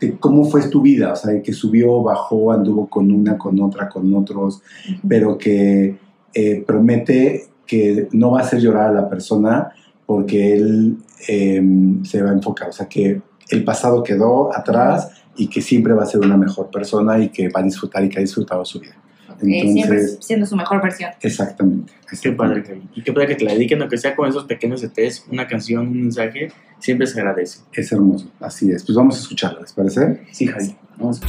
de 0.00 0.16
cómo 0.18 0.46
fue 0.46 0.70
tu 0.70 0.80
vida, 0.80 1.12
o 1.12 1.16
sea, 1.16 1.34
de 1.34 1.42
que 1.42 1.52
subió, 1.52 2.02
bajó, 2.02 2.50
anduvo 2.50 2.88
con 2.88 3.12
una, 3.12 3.36
con 3.36 3.60
otra, 3.60 3.90
con 3.90 4.14
otros, 4.14 4.62
pero 5.06 5.36
que 5.36 5.98
eh, 6.32 6.64
promete 6.66 7.48
que 7.68 8.08
no 8.12 8.32
va 8.32 8.40
a 8.40 8.42
hacer 8.42 8.60
llorar 8.60 8.88
a 8.90 8.92
la 8.92 9.08
persona 9.08 9.68
porque 10.06 10.54
él 10.54 10.96
em, 11.28 12.02
se 12.04 12.22
va 12.22 12.30
a 12.30 12.32
enfocar, 12.32 12.70
o 12.70 12.72
sea, 12.72 12.88
que 12.88 13.20
el 13.50 13.62
pasado 13.64 14.02
quedó 14.02 14.56
atrás 14.56 15.10
y 15.36 15.48
que 15.48 15.62
siempre 15.62 15.92
va 15.92 16.02
a 16.02 16.06
ser 16.06 16.20
una 16.20 16.36
mejor 16.36 16.70
persona 16.70 17.18
y 17.18 17.28
que 17.28 17.48
va 17.50 17.60
a 17.60 17.62
disfrutar 17.62 18.02
y 18.04 18.08
que 18.08 18.18
ha 18.18 18.22
disfrutado 18.22 18.64
su 18.64 18.80
vida. 18.80 18.94
eh, 19.40 19.60
siempre 19.72 19.98
Entonces, 20.00 20.18
siendo 20.20 20.46
su 20.46 20.56
mejor 20.56 20.82
versión. 20.82 21.10
exactamente. 21.20 21.92
Qué 22.20 22.32
padre. 22.32 22.82
Y 22.94 23.02
qué 23.02 23.12
padre 23.12 23.28
que 23.28 23.34
te 23.36 23.44
la 23.44 23.52
dediquen, 23.52 23.80
aunque 23.82 23.98
sea 23.98 24.16
con 24.16 24.28
esos 24.28 24.44
pequeños 24.44 24.82
ETs, 24.82 25.26
una 25.30 25.46
canción, 25.46 25.86
un 25.86 26.02
mensaje, 26.02 26.50
siempre 26.80 27.06
se 27.06 27.20
agradece. 27.20 27.60
Es 27.72 27.92
hermoso, 27.92 28.28
así 28.40 28.70
es. 28.72 28.84
Pues 28.84 28.96
vamos 28.96 29.16
a 29.16 29.20
escucharlo, 29.20 29.60
¿les 29.60 29.72
parece? 29.74 30.22
Sí, 30.32 30.46
Javi. 30.46 30.74
Vamos. 30.96 31.20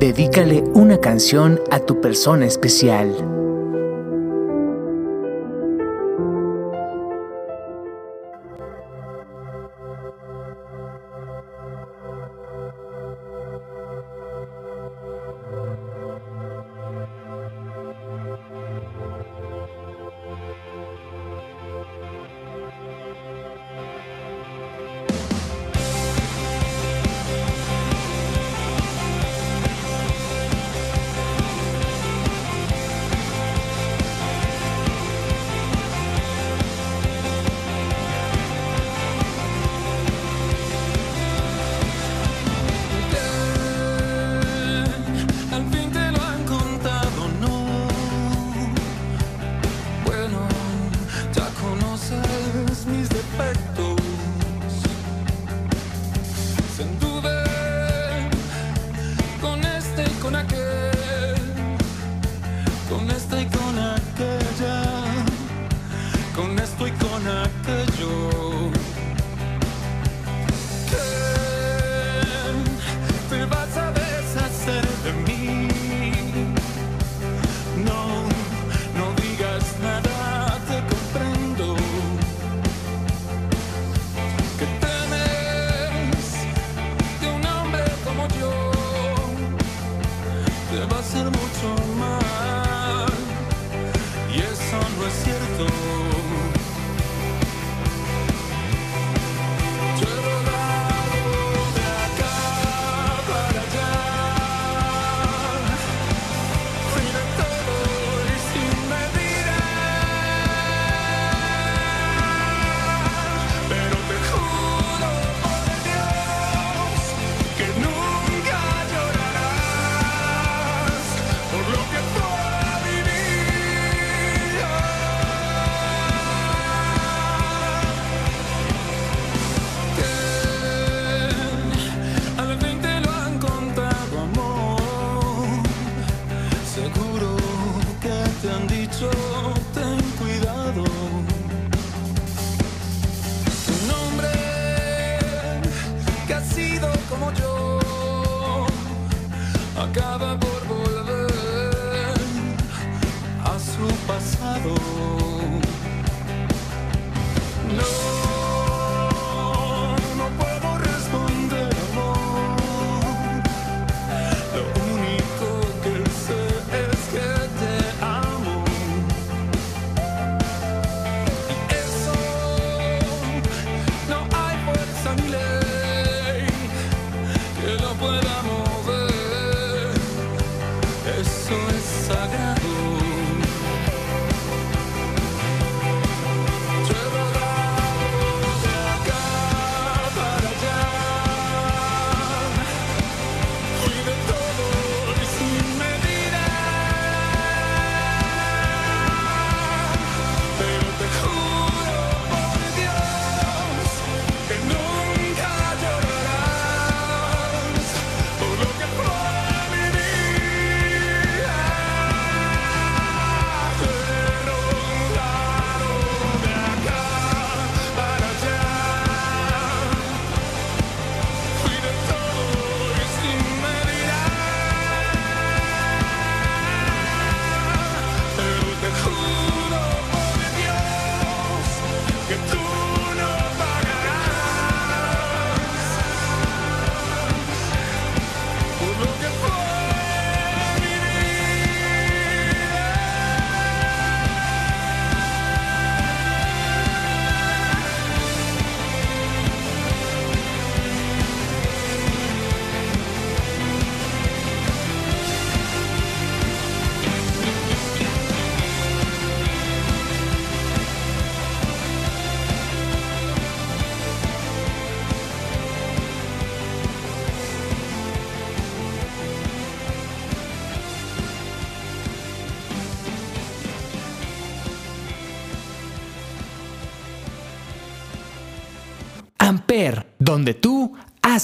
Dedícale 0.00 0.62
una 0.74 0.98
canción 0.98 1.60
a 1.70 1.78
tu 1.80 2.00
persona 2.00 2.46
especial. 2.46 3.45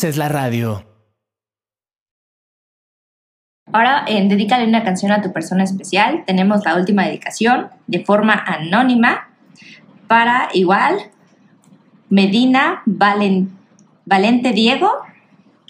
Haces 0.02 0.16
la 0.16 0.28
radio. 0.28 0.84
Ahora, 3.72 4.04
en 4.08 4.28
Dedícale 4.28 4.66
una 4.66 4.82
canción 4.82 5.12
a 5.12 5.22
tu 5.22 5.32
persona 5.32 5.62
especial, 5.62 6.24
tenemos 6.26 6.64
la 6.64 6.74
última 6.74 7.04
dedicación 7.04 7.68
de 7.86 8.04
forma 8.04 8.34
anónima 8.34 9.28
para 10.08 10.48
igual 10.54 10.96
Medina 12.10 12.82
Valen- 12.84 13.50
Valente 14.04 14.50
Diego. 14.50 14.90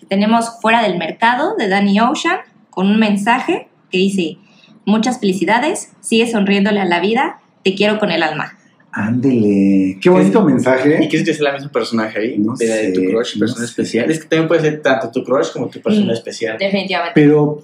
Tenemos 0.09 0.59
Fuera 0.63 0.83
del 0.83 0.97
Mercado 0.97 1.55
de 1.57 1.69
Danny 1.69 2.01
Ocean 2.01 2.39
con 2.71 2.87
un 2.87 2.99
mensaje 2.99 3.69
que 3.91 3.99
dice, 3.99 4.39
muchas 4.87 5.21
felicidades, 5.21 5.93
sigue 6.01 6.27
sonriéndole 6.27 6.81
a 6.81 6.87
la 6.87 7.01
vida, 7.01 7.41
te 7.63 7.75
quiero 7.75 7.99
con 7.99 8.11
el 8.11 8.23
alma. 8.23 8.57
Ándele. 8.93 9.99
Qué 10.01 10.11
bonito 10.11 10.43
¿Y 10.43 10.53
mensaje. 10.53 10.99
quieres 11.09 11.25
que 11.27 11.35
sea 11.35 11.45
la 11.45 11.53
misma 11.55 11.71
persona 11.73 12.13
ahí? 12.15 12.37
No 12.39 12.55
de, 12.55 12.67
de 12.67 12.93
tu 12.93 13.01
sé, 13.01 13.07
crush, 13.09 13.35
no 13.37 13.41
persona 13.41 13.61
sé. 13.61 13.65
especial. 13.65 14.11
Es 14.11 14.19
que 14.21 14.29
también 14.29 14.49
puede 14.49 14.61
ser 14.61 14.83
tanto 14.83 15.11
tu 15.11 15.25
crush 15.25 15.51
como 15.53 15.69
tu 15.69 15.81
persona 15.81 16.13
especial. 16.13 16.59
Definitivamente. 16.59 17.13
Pero, 17.15 17.63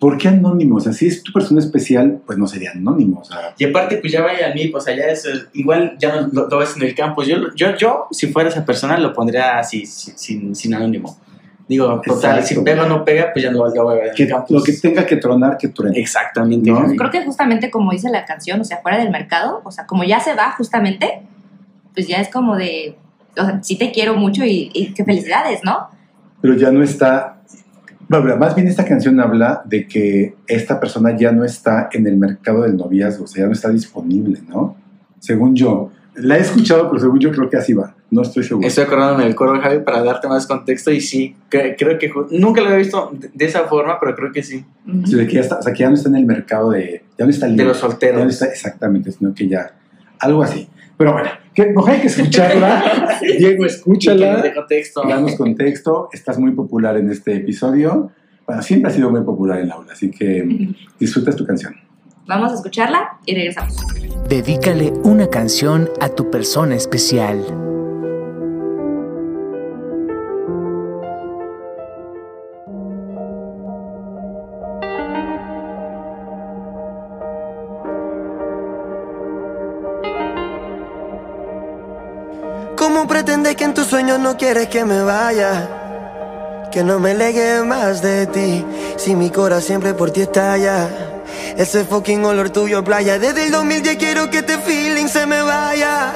¿por 0.00 0.18
qué 0.18 0.26
anónimo? 0.28 0.76
O 0.76 0.80
sea, 0.80 0.92
si 0.92 1.06
es 1.06 1.22
tu 1.22 1.32
persona 1.32 1.60
especial, 1.60 2.20
pues 2.26 2.36
no 2.36 2.48
sería 2.48 2.72
anónimo. 2.72 3.20
O 3.20 3.24
sea, 3.24 3.54
Y 3.56 3.64
aparte, 3.64 3.98
pues 3.98 4.12
ya 4.12 4.22
vaya 4.22 4.46
al 4.46 4.54
MIP, 4.54 4.74
o 4.74 4.80
sea, 4.80 4.96
ya 4.96 5.04
es, 5.04 5.24
eh, 5.24 5.30
igual 5.52 5.96
ya 6.00 6.20
no 6.20 6.28
lo, 6.32 6.48
lo 6.48 6.58
ves 6.58 6.76
en 6.76 6.82
el 6.82 6.94
campus. 6.96 7.28
Yo, 7.28 7.54
yo, 7.54 7.76
yo, 7.76 8.06
si 8.10 8.26
fuera 8.26 8.48
esa 8.48 8.64
persona, 8.64 8.98
lo 8.98 9.12
pondría 9.12 9.58
así, 9.60 9.86
sin, 9.86 10.18
sin, 10.18 10.54
sin 10.56 10.74
anónimo. 10.74 11.16
Digo, 11.66 12.02
total, 12.04 12.38
Exacto. 12.38 12.60
si 12.60 12.60
pega 12.60 12.84
o 12.84 12.88
no 12.88 13.04
pega, 13.04 13.32
pues 13.32 13.42
ya 13.42 13.50
no 13.50 13.64
lo 13.64 13.70
voy 13.70 13.78
a 13.78 14.00
ver 14.00 14.08
en 14.08 14.14
que 14.14 14.28
lo 14.50 14.62
que 14.62 14.72
tenga 14.74 15.06
que 15.06 15.16
tronar, 15.16 15.56
que 15.56 15.68
truene. 15.68 15.98
Exactamente. 15.98 16.70
¿No? 16.70 16.84
Creo 16.94 17.10
que 17.10 17.24
justamente 17.24 17.70
como 17.70 17.92
dice 17.92 18.10
la 18.10 18.26
canción, 18.26 18.60
o 18.60 18.64
sea, 18.64 18.78
fuera 18.82 18.98
del 18.98 19.10
mercado, 19.10 19.62
o 19.64 19.70
sea, 19.70 19.86
como 19.86 20.04
ya 20.04 20.20
se 20.20 20.34
va 20.34 20.52
justamente, 20.52 21.22
pues 21.94 22.06
ya 22.06 22.18
es 22.18 22.28
como 22.28 22.56
de, 22.56 22.96
o 23.38 23.44
sea, 23.44 23.62
sí 23.62 23.78
te 23.78 23.92
quiero 23.92 24.14
mucho 24.14 24.44
y, 24.44 24.70
y 24.74 24.92
qué 24.92 25.04
felicidades, 25.04 25.60
¿no? 25.64 25.88
Pero 26.42 26.54
ya 26.54 26.70
no 26.70 26.82
está. 26.82 27.38
Bueno, 28.06 28.36
más 28.36 28.54
bien 28.54 28.68
esta 28.68 28.84
canción 28.84 29.18
habla 29.18 29.62
de 29.64 29.88
que 29.88 30.34
esta 30.46 30.78
persona 30.78 31.16
ya 31.16 31.32
no 31.32 31.42
está 31.42 31.88
en 31.90 32.06
el 32.06 32.18
mercado 32.18 32.62
del 32.62 32.76
noviazgo, 32.76 33.24
o 33.24 33.26
sea, 33.26 33.44
ya 33.44 33.46
no 33.46 33.54
está 33.54 33.70
disponible, 33.70 34.42
¿no? 34.46 34.76
Según 35.18 35.56
yo. 35.56 35.90
La 36.16 36.36
he 36.36 36.40
escuchado, 36.40 36.90
pero 36.90 37.00
según 37.00 37.18
yo 37.18 37.32
creo 37.32 37.48
que 37.48 37.56
así 37.56 37.72
va. 37.72 37.93
No 38.10 38.22
estoy 38.22 38.44
seguro. 38.44 38.66
Estoy 38.66 38.84
acordándome 38.84 39.24
del 39.24 39.34
coro, 39.34 39.60
Javi, 39.60 39.80
para 39.80 40.02
darte 40.04 40.28
más 40.28 40.46
contexto. 40.46 40.92
Y 40.92 41.00
sí, 41.00 41.34
cre- 41.50 41.74
creo 41.76 41.98
que 41.98 42.12
nunca 42.30 42.60
lo 42.60 42.66
había 42.68 42.78
visto 42.78 43.10
de, 43.12 43.30
de 43.32 43.44
esa 43.44 43.64
forma, 43.64 43.98
pero 43.98 44.14
creo 44.14 44.30
que 44.32 44.42
sí. 44.42 44.64
Ujú. 44.86 45.06
Sí, 45.06 45.14
de 45.16 45.26
que 45.26 45.34
ya 45.34 45.40
está, 45.40 45.58
o 45.58 45.62
sea, 45.62 45.72
que 45.72 45.80
ya 45.80 45.88
no 45.88 45.94
está 45.96 46.08
en 46.10 46.16
el 46.16 46.26
mercado 46.26 46.70
de. 46.70 47.02
Ya 47.18 47.24
no 47.24 47.30
está 47.30 47.46
De 47.46 47.52
libre. 47.52 47.66
los 47.66 47.78
Ya 47.80 47.82
no 47.84 47.90
solteros. 47.90 48.32
está 48.32 48.46
exactamente, 48.46 49.10
sino 49.10 49.34
que 49.34 49.48
ya. 49.48 49.72
Algo 50.20 50.42
así. 50.42 50.68
Pero 50.96 51.12
bueno, 51.12 51.28
que, 51.52 51.66
mejor 51.66 51.90
hay 51.90 52.00
que 52.02 52.06
escucharla. 52.06 53.18
Diego, 53.38 53.64
escúchala. 53.64 54.42
De 54.42 54.54
contexto. 54.54 55.02
Danos 55.08 55.34
contexto. 55.34 56.08
Estás 56.12 56.38
muy 56.38 56.52
popular 56.52 56.96
en 56.96 57.10
este 57.10 57.34
episodio. 57.36 58.12
Bueno, 58.46 58.62
siempre 58.62 58.90
has 58.90 58.94
sido 58.96 59.10
muy 59.10 59.22
popular 59.22 59.58
en 59.58 59.68
la 59.68 59.74
aula, 59.74 59.92
así 59.94 60.10
que 60.10 60.68
disfrutas 61.00 61.34
tu 61.34 61.44
canción. 61.46 61.74
Vamos 62.28 62.52
a 62.52 62.54
escucharla 62.54 63.18
y 63.26 63.34
regresamos. 63.34 63.74
Dedícale 64.28 64.92
una 65.02 65.26
canción 65.28 65.88
a 66.00 66.10
tu 66.10 66.30
persona 66.30 66.74
especial. 66.76 67.42
Sueños 83.94 84.18
no 84.18 84.36
quieres 84.36 84.66
que 84.66 84.84
me 84.84 85.04
vaya? 85.04 85.68
Que 86.72 86.82
no 86.82 86.98
me 86.98 87.14
legue 87.14 87.62
más 87.62 88.02
de 88.02 88.26
ti. 88.26 88.66
Si 88.96 89.14
mi 89.14 89.30
corazón 89.30 89.62
siempre 89.62 89.94
por 89.94 90.10
ti 90.10 90.22
estalla 90.22 90.88
Ese 91.56 91.84
fucking 91.84 92.24
olor 92.24 92.50
tuyo 92.50 92.82
playa. 92.82 93.20
Desde 93.20 93.44
el 93.44 93.52
2010 93.52 93.96
quiero 93.96 94.30
que 94.30 94.38
este 94.38 94.58
feeling 94.58 95.06
se 95.06 95.26
me 95.26 95.42
vaya 95.42 96.10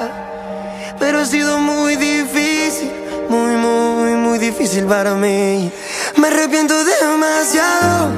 Pero 0.99 1.19
ha 1.19 1.25
sido 1.25 1.57
muy 1.59 1.95
difícil 1.95 2.91
Muy, 3.29 3.55
muy, 3.55 4.11
muy 4.25 4.39
difícil 4.39 4.83
para 4.83 5.15
mí. 5.15 5.71
Me 6.17 6.27
arrepiento 6.27 6.73
demasiado 6.83 8.09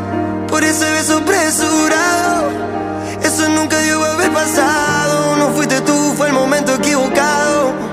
Por 0.48 0.64
ese 0.64 0.90
beso 0.92 1.18
apresurado. 1.20 2.50
Eso 3.22 3.48
nunca 3.50 3.78
debió 3.78 4.04
haber 4.06 4.32
pasado 4.32 5.36
No 5.38 5.50
fuiste 5.50 5.82
tú, 5.82 6.14
fue 6.18 6.30
el 6.30 6.34
momento 6.34 6.74
equivocado 6.74 7.92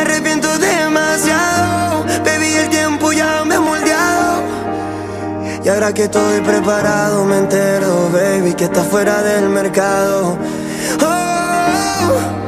Arrepiento 0.00 0.58
demasiado 0.58 2.04
Baby, 2.24 2.54
el 2.54 2.68
tiempo 2.70 3.12
ya 3.12 3.44
me 3.44 3.54
ha 3.56 3.60
moldeado 3.60 4.42
Y 5.64 5.68
ahora 5.68 5.92
que 5.92 6.04
estoy 6.04 6.40
preparado 6.40 7.24
Me 7.24 7.38
entero, 7.38 8.10
baby, 8.12 8.54
que 8.54 8.64
estás 8.64 8.86
fuera 8.86 9.22
del 9.22 9.48
mercado 9.48 10.38
Oh. 11.02 12.40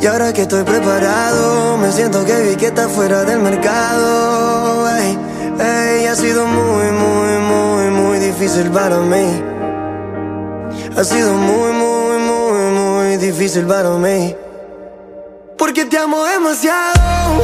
Y 0.00 0.06
ahora 0.06 0.32
que 0.32 0.42
estoy 0.42 0.62
preparado, 0.62 1.76
me 1.76 1.90
siento 1.90 2.24
que 2.24 2.40
vi 2.42 2.54
que 2.56 2.66
está 2.68 2.88
fuera 2.88 3.24
del 3.24 3.40
mercado. 3.40 4.88
Ey, 4.96 5.18
ey, 5.58 6.06
ha 6.06 6.14
sido 6.14 6.46
muy, 6.46 6.92
muy, 6.92 7.38
muy, 7.38 7.90
muy 7.90 8.18
difícil 8.20 8.70
para 8.70 9.00
mí. 9.00 9.42
Ha 10.96 11.02
sido 11.02 11.34
muy, 11.34 11.72
muy, 11.72 12.07
difícil 13.18 13.66
para 13.66 13.90
mí. 13.90 14.34
Porque 15.56 15.84
te 15.84 15.98
amo 15.98 16.24
demasiado. 16.24 17.42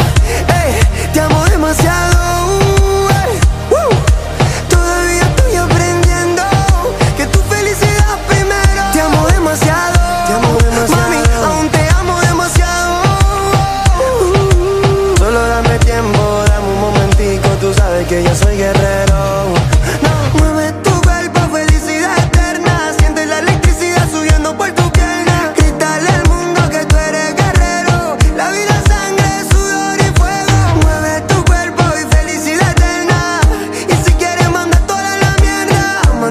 Ey, 0.49 1.13
te 1.13 1.21
amo 1.21 1.45
demasiado. 1.47 2.74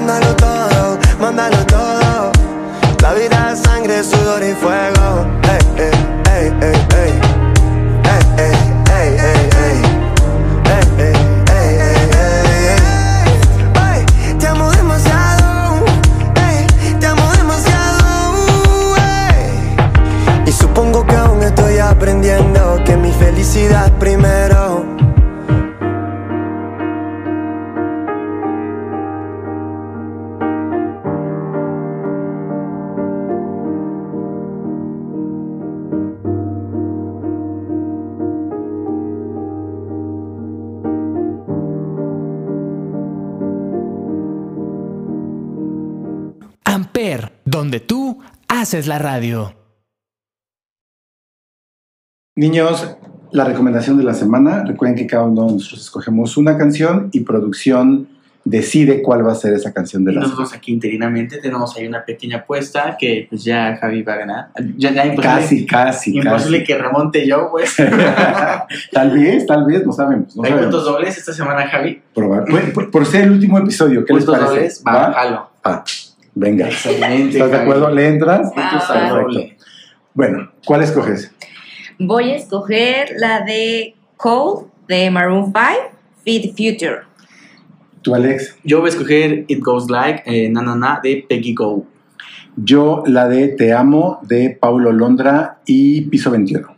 Mándalo 0.04 0.36
todo, 0.36 0.98
mándalo 1.18 1.64
todo. 1.64 1.83
Haces 48.74 48.88
la 48.88 48.98
radio. 48.98 49.54
Niños, 52.36 52.96
la 53.30 53.44
recomendación 53.44 53.96
de 53.96 54.02
la 54.02 54.14
semana. 54.14 54.64
Recuerden 54.64 54.96
que 54.98 55.06
cada 55.06 55.22
uno 55.24 55.46
de 55.46 55.52
nosotros 55.54 55.80
escogemos 55.82 56.36
una 56.36 56.58
canción 56.58 57.08
y 57.12 57.20
producción 57.20 58.08
decide 58.46 59.00
cuál 59.00 59.24
va 59.26 59.30
a 59.30 59.36
ser 59.36 59.54
esa 59.54 59.72
canción 59.72 60.04
de 60.04 60.10
Y 60.10 60.14
la 60.16 60.22
semana. 60.22 60.40
nosotros 60.40 60.58
aquí 60.58 60.72
interinamente 60.72 61.38
tenemos 61.38 61.74
ahí 61.76 61.86
una 61.86 62.04
pequeña 62.04 62.38
apuesta 62.38 62.96
que 62.98 63.26
pues 63.30 63.44
ya 63.44 63.76
Javi 63.76 64.02
va 64.02 64.14
a 64.14 64.16
ganar. 64.16 64.48
Ya, 64.76 64.90
ya 64.92 65.06
imposible, 65.06 65.22
Casi, 65.40 65.66
casi, 65.66 66.16
imposible 66.18 66.58
casi. 66.58 66.66
que 66.66 66.76
remonte 66.78 67.26
yo, 67.28 67.48
pues. 67.52 67.76
tal 68.92 69.10
vez, 69.12 69.46
tal 69.46 69.64
vez, 69.66 69.86
no 69.86 69.92
sabemos. 69.92 70.34
No 70.36 70.42
¿Hay 70.42 70.50
sabemos. 70.50 70.74
puntos 70.74 70.84
dobles 70.92 71.16
esta 71.16 71.32
semana, 71.32 71.68
Javi? 71.68 72.02
Probar- 72.12 72.44
Por, 72.50 72.72
por- 72.72 72.90
por 72.90 73.06
ser 73.06 73.22
el 73.22 73.30
último 73.30 73.56
episodio, 73.56 74.04
¿qué 74.04 74.12
les 74.14 74.24
¿Puntos 74.24 74.40
parece? 74.40 74.56
dobles? 74.56 74.82
Va, 74.84 75.12
jalo. 75.12 75.50
Ah, 75.62 75.84
venga. 76.34 76.66
Excelente. 76.66 77.38
¿Estás 77.38 77.50
de 77.50 77.56
acuerdo? 77.58 77.90
¿Le 77.90 78.08
entras? 78.08 78.50
Ah, 78.56 79.14
Perfecto. 79.14 79.64
Bueno, 80.14 80.50
¿cuál 80.64 80.82
escoges? 80.82 81.32
Voy 81.98 82.30
a 82.30 82.36
escoger 82.36 83.10
la 83.16 83.40
de 83.40 83.94
Cold 84.16 84.68
de 84.88 85.10
Maroon 85.10 85.46
5, 85.46 85.56
Feed 86.24 86.50
Future. 86.50 87.02
¿Tú, 88.02 88.14
Alex? 88.14 88.56
Yo 88.64 88.80
voy 88.80 88.90
a 88.90 88.92
escoger 88.92 89.44
It 89.48 89.60
Goes 89.60 89.90
Like, 89.90 90.22
eh, 90.26 90.48
Na 90.50 90.62
Na 90.62 90.76
Na 90.76 91.00
de 91.02 91.24
Peggy 91.28 91.54
Go. 91.54 91.86
Yo 92.56 93.02
la 93.06 93.28
de 93.28 93.48
Te 93.48 93.72
Amo 93.72 94.20
de 94.22 94.50
Paulo 94.50 94.92
Londra 94.92 95.58
y 95.66 96.02
Piso 96.02 96.30
21. 96.30 96.76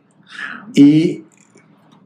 Y 0.74 1.24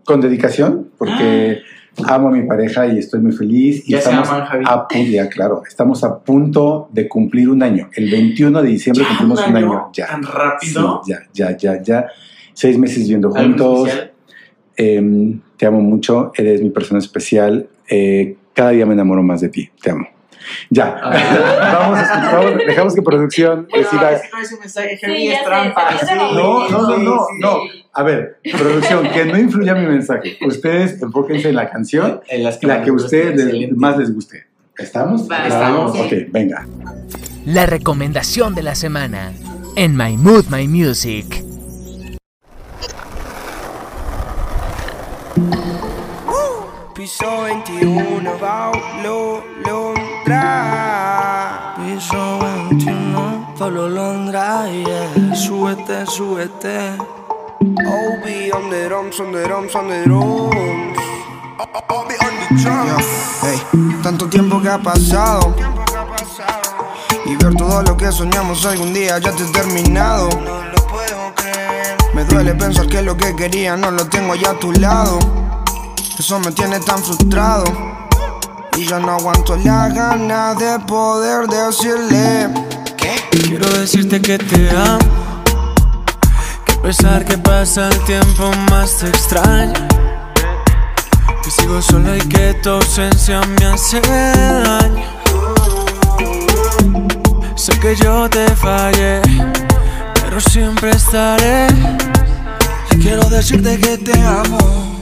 con 0.04 0.20
dedicación, 0.20 0.90
porque 0.98 1.62
amo 2.06 2.28
a 2.28 2.30
mi 2.30 2.42
pareja 2.42 2.86
y 2.86 2.98
estoy 2.98 3.20
muy 3.20 3.32
feliz. 3.32 3.82
Y 3.86 3.92
Ya 3.92 4.00
se 4.00 4.10
estamos 4.10 4.28
aman, 4.28 4.46
Javi. 4.46 4.64
a 4.66 5.24
ya, 5.24 5.28
claro, 5.28 5.62
estamos 5.66 6.04
a 6.04 6.18
punto 6.18 6.88
de 6.92 7.08
cumplir 7.08 7.48
un 7.48 7.62
año. 7.62 7.88
El 7.94 8.10
21 8.10 8.62
de 8.62 8.68
diciembre 8.68 9.04
¿Ya 9.04 9.08
cumplimos 9.08 9.40
un 9.46 9.50
un 9.50 9.56
año? 9.56 9.90
Ya. 9.92 10.06
¿Tan 10.06 10.22
rápido? 10.22 11.02
Sí, 11.04 11.12
ya, 11.12 11.20
ya, 11.32 11.56
ya, 11.56 11.82
ya. 11.82 12.06
Seis 12.54 12.78
meses 12.78 12.98
viviendo 13.00 13.28
¿Algo 13.34 13.42
juntos. 13.42 13.90
Em, 14.76 15.40
te 15.56 15.66
amo 15.66 15.80
mucho, 15.80 16.32
eres 16.34 16.62
mi 16.62 16.70
persona 16.70 16.98
especial. 16.98 17.68
Eh, 17.88 18.36
cada 18.54 18.70
día 18.70 18.86
me 18.86 18.94
enamoro 18.94 19.22
más 19.22 19.40
de 19.40 19.48
ti. 19.48 19.68
Te 19.82 19.90
amo. 19.90 20.06
Ya. 20.70 20.96
Ah. 21.02 21.78
vamos 21.80 21.98
a 21.98 22.02
escuchar, 22.02 22.34
vamos- 22.44 22.56
dejamos 22.66 22.94
que 22.94 23.02
producción 23.02 23.68
decida. 23.72 24.18
Sí, 24.18 24.28
sí. 24.44 25.28
No, 26.34 26.68
no, 26.68 26.68
no, 26.68 26.96
Sí, 26.96 27.02
no, 27.04 27.26
sí. 27.26 27.38
no. 27.40 27.58
A 27.92 28.02
ver, 28.02 28.38
producción, 28.56 29.08
que 29.10 29.24
no 29.24 29.36
influya 29.38 29.74
mi 29.74 29.86
mensaje. 29.86 30.38
Ustedes 30.46 31.02
enfóquense 31.02 31.48
en 31.48 31.56
la 31.56 31.68
canción, 31.70 32.20
En 32.28 32.44
las 32.44 32.62
la 32.62 32.82
que 32.82 32.90
a 32.90 32.92
ustedes 32.92 33.72
más 33.76 33.96
les 33.98 34.14
guste. 34.14 34.46
¿Estamos? 34.78 35.22
Estamos. 35.22 35.98
Ok, 35.98 36.12
venga. 36.28 36.66
La 37.46 37.66
recomendación 37.66 38.54
de 38.54 38.62
la 38.62 38.74
semana 38.74 39.32
en 39.76 39.96
My 39.96 40.16
Mood 40.16 40.46
My 40.50 40.68
Music. 40.68 41.44
Piso 46.94 47.42
21, 47.44 48.32
Paulo 48.38 49.42
Londra. 50.30 51.74
Piso 51.76 52.38
21, 52.38 53.54
Paulo 53.58 53.88
Londra, 53.88 54.68
yeah. 54.70 55.34
Súbete, 55.34 56.06
súbete. 56.06 56.96
Obi 57.60 58.50
on 58.52 58.70
the 58.70 58.86
drums, 58.88 59.18
on 59.18 59.32
the 59.32 59.42
drums, 59.42 59.74
on 59.74 59.88
the 59.88 60.04
drums. 60.04 60.98
Obi 61.90 62.14
on 62.14 62.34
the 62.38 62.62
drums. 62.62 63.04
Hey, 63.42 63.60
tanto 64.02 64.28
tiempo 64.28 64.60
que 64.62 64.68
ha 64.68 64.78
pasado. 64.78 65.54
Y 67.26 67.36
ver 67.36 67.54
todo 67.56 67.82
lo 67.82 67.96
que 67.96 68.12
soñamos 68.12 68.64
algún 68.66 68.92
día 68.92 69.18
ya 69.18 69.32
te 69.32 69.42
he 69.42 69.46
terminado. 69.46 70.28
No 70.30 70.64
lo 70.64 70.86
puedo 70.86 71.34
creer. 71.34 71.96
Me 72.14 72.24
duele 72.24 72.54
pensar 72.54 72.86
que 72.86 73.02
lo 73.02 73.16
que 73.16 73.34
quería 73.34 73.76
no 73.76 73.90
lo 73.90 74.06
tengo 74.06 74.36
ya 74.36 74.50
a 74.50 74.58
tu 74.58 74.70
lado. 74.72 75.18
Eso 76.18 76.38
me 76.38 76.52
tiene 76.52 76.78
tan 76.80 77.02
frustrado. 77.02 77.89
Y 78.80 78.86
ya 78.86 78.98
no 78.98 79.12
aguanto 79.12 79.56
la 79.56 79.90
gana 79.90 80.54
de 80.54 80.78
poder 80.86 81.46
decirle 81.46 82.48
que 82.96 83.38
Quiero 83.38 83.68
decirte 83.78 84.22
que 84.22 84.38
te 84.38 84.70
amo. 84.70 85.42
Que 86.64 86.72
a 86.72 86.82
pesar 86.82 87.26
que 87.26 87.36
pasa 87.36 87.88
el 87.88 87.98
tiempo 88.04 88.50
más 88.70 88.96
te 88.96 89.08
extraño. 89.08 89.74
Que 91.42 91.50
sigo 91.50 91.82
solo 91.82 92.16
y 92.16 92.20
que 92.20 92.54
tu 92.62 92.70
ausencia 92.70 93.42
me 93.42 93.66
hace 93.66 94.00
daño. 94.00 95.04
Sé 97.56 97.78
que 97.80 97.94
yo 97.96 98.30
te 98.30 98.48
fallé, 98.56 99.20
pero 100.14 100.40
siempre 100.40 100.92
estaré. 100.92 101.66
Quiero 103.02 103.28
decirte 103.28 103.78
que 103.78 103.98
te 103.98 104.18
amo. 104.22 104.99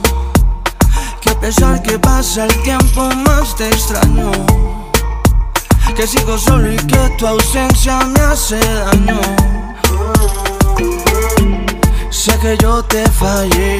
Pesar 1.41 1.81
que 1.81 1.97
pasa 1.97 2.45
el 2.45 2.63
tiempo 2.63 3.09
más 3.25 3.55
te 3.55 3.67
extraño. 3.67 4.31
Que 5.95 6.07
sigo 6.07 6.37
solo 6.37 6.71
y 6.71 6.77
que 6.77 7.09
tu 7.17 7.27
ausencia 7.27 7.99
me 8.05 8.19
hace 8.21 8.59
daño. 8.59 9.19
Sé 12.09 12.37
que 12.39 12.57
yo 12.61 12.83
te 12.83 13.05
fallé, 13.09 13.79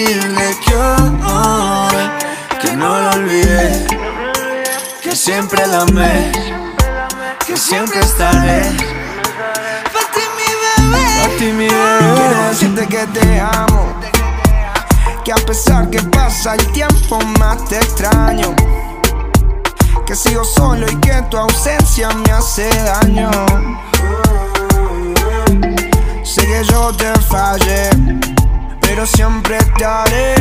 decirle 0.05 0.57
que 0.65 0.75
hoy 0.75 2.09
que 2.61 2.73
no 2.75 2.99
lo 2.99 3.09
olvidé, 3.11 3.87
que 5.01 5.15
siempre 5.15 5.65
la 5.67 5.81
amé, 5.81 6.31
que 7.45 7.55
siempre 7.57 7.99
estaré. 7.99 8.61
Pa' 9.93 10.05
ti, 10.13 10.23
mi 10.37 10.91
bebé. 10.91 11.23
A 11.23 11.37
ti 11.37 11.51
mi 11.51 11.67
Quiero 11.67 12.15
bebé. 12.15 12.49
decirte 12.49 12.87
que 12.87 13.07
te 13.07 13.39
amo. 13.39 13.93
Que 15.23 15.31
a 15.33 15.35
pesar 15.35 15.89
que 15.89 16.01
pasa 16.01 16.55
el 16.55 16.65
tiempo 16.71 17.19
más 17.39 17.63
te 17.65 17.77
extraño. 17.77 18.55
Que 20.05 20.15
sigo 20.15 20.43
solo 20.43 20.87
y 20.89 20.95
que 20.95 21.21
tu 21.29 21.37
ausencia 21.37 22.09
me 22.09 22.31
hace 22.31 22.69
daño. 22.83 23.29
Sé 26.23 26.45
que 26.45 26.63
yo 26.63 26.91
te 26.93 27.11
fallé, 27.29 27.89
pero 28.93 29.05
siempre 29.05 29.55
estaré. 29.55 30.35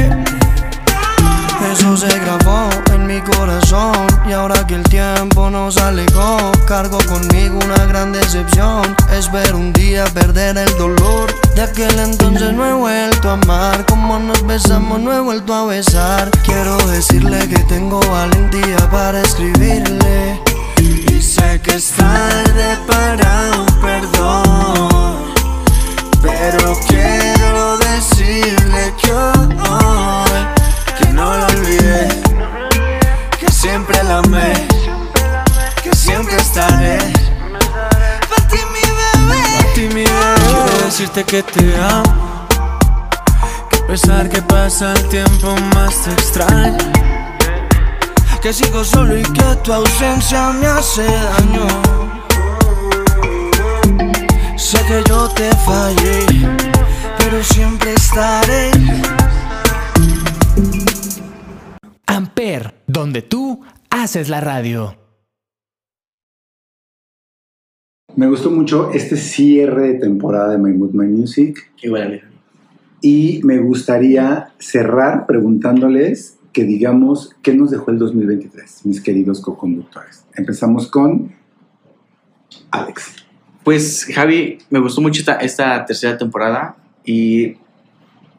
Eso 1.72 1.96
se 1.96 2.08
grabó 2.18 2.68
en 2.92 3.06
mi 3.06 3.20
corazón 3.20 4.06
Y 4.26 4.32
ahora 4.32 4.66
que 4.66 4.74
el 4.74 4.82
tiempo 4.82 5.50
nos 5.50 5.76
alejó 5.76 6.50
Cargo 6.66 6.98
conmigo 7.06 7.60
una 7.64 7.84
gran 7.84 8.12
decepción. 8.12 8.96
Es 9.12 9.30
ver 9.30 9.54
un 9.54 9.72
día 9.72 10.04
perder 10.06 10.58
el 10.58 10.76
dolor. 10.78 11.32
De 11.54 11.62
aquel 11.62 11.96
entonces 12.00 12.52
no 12.52 12.66
he 12.66 12.72
vuelto 12.72 13.30
a 13.30 13.34
amar. 13.34 13.86
Como 13.86 14.18
nos 14.18 14.44
besamos 14.44 14.98
no 14.98 15.12
he 15.12 15.20
vuelto 15.20 15.54
a 15.54 15.66
besar. 15.66 16.28
Quiero 16.44 16.76
decirle 16.88 17.48
que 17.48 17.58
tengo 17.74 18.00
valentía 18.00 18.78
para 18.90 19.20
escribirle. 19.20 20.40
Y 20.78 21.22
sé 21.22 21.60
que 21.62 21.76
es 21.76 21.92
tarde 21.92 22.78
para 22.88 23.50
un 23.60 23.80
perdón, 23.80 25.34
pero 26.22 26.76
quiero 26.88 27.29
decirle 28.20 28.94
que 29.00 29.12
hoy 29.12 30.40
que 30.98 31.06
no 31.12 31.36
lo 31.36 31.46
olvidé, 31.46 32.08
que 33.38 33.50
siempre 33.50 34.02
la 34.04 34.18
amé, 34.18 34.52
que 35.82 35.94
siempre 35.94 36.36
estaré. 36.36 36.98
Pa' 38.28 38.48
ti 38.48 38.58
mi 38.74 38.84
bebé. 38.98 39.92
Quiero 39.92 40.84
decirte 40.84 41.24
que 41.24 41.42
te 41.42 41.76
amo, 41.76 42.46
que 43.70 43.78
a 43.78 43.86
pesar 43.86 44.28
que 44.28 44.42
pasa 44.42 44.92
el 44.92 45.08
tiempo 45.08 45.54
más 45.74 46.02
te 46.02 46.12
extraño. 46.12 46.78
Que 48.42 48.52
sigo 48.54 48.82
solo 48.84 49.18
y 49.18 49.22
que 49.22 49.44
tu 49.62 49.70
ausencia 49.70 50.48
me 50.52 50.66
hace 50.66 51.04
daño 51.04 51.66
Sé 54.56 54.78
que 54.86 55.02
yo 55.06 55.28
te 55.28 55.50
fallé, 55.56 56.24
pero 57.30 57.44
siempre 57.44 57.92
estaré 57.92 58.70
Amper, 62.06 62.74
donde 62.88 63.22
tú 63.22 63.60
haces 63.88 64.28
la 64.28 64.40
radio. 64.40 64.96
Me 68.16 68.26
gustó 68.26 68.50
mucho 68.50 68.90
este 68.90 69.16
cierre 69.16 69.92
de 69.92 69.94
temporada 70.00 70.50
de 70.50 70.58
My 70.58 70.72
Mood, 70.72 70.90
My 70.90 71.06
Music. 71.06 71.70
Igual. 71.80 72.22
Y 73.00 73.40
me 73.44 73.58
gustaría 73.58 74.52
cerrar 74.58 75.26
preguntándoles 75.26 76.36
que 76.52 76.64
digamos 76.64 77.36
qué 77.42 77.54
nos 77.54 77.70
dejó 77.70 77.92
el 77.92 77.98
2023, 77.98 78.86
mis 78.86 79.00
queridos 79.00 79.40
co-conductores. 79.40 80.24
Empezamos 80.34 80.88
con 80.88 81.32
Alex. 82.72 83.24
Pues 83.62 84.06
Javi, 84.12 84.58
me 84.68 84.80
gustó 84.80 85.00
mucho 85.00 85.20
esta, 85.20 85.36
esta 85.36 85.84
tercera 85.84 86.18
temporada 86.18 86.76
y 87.04 87.54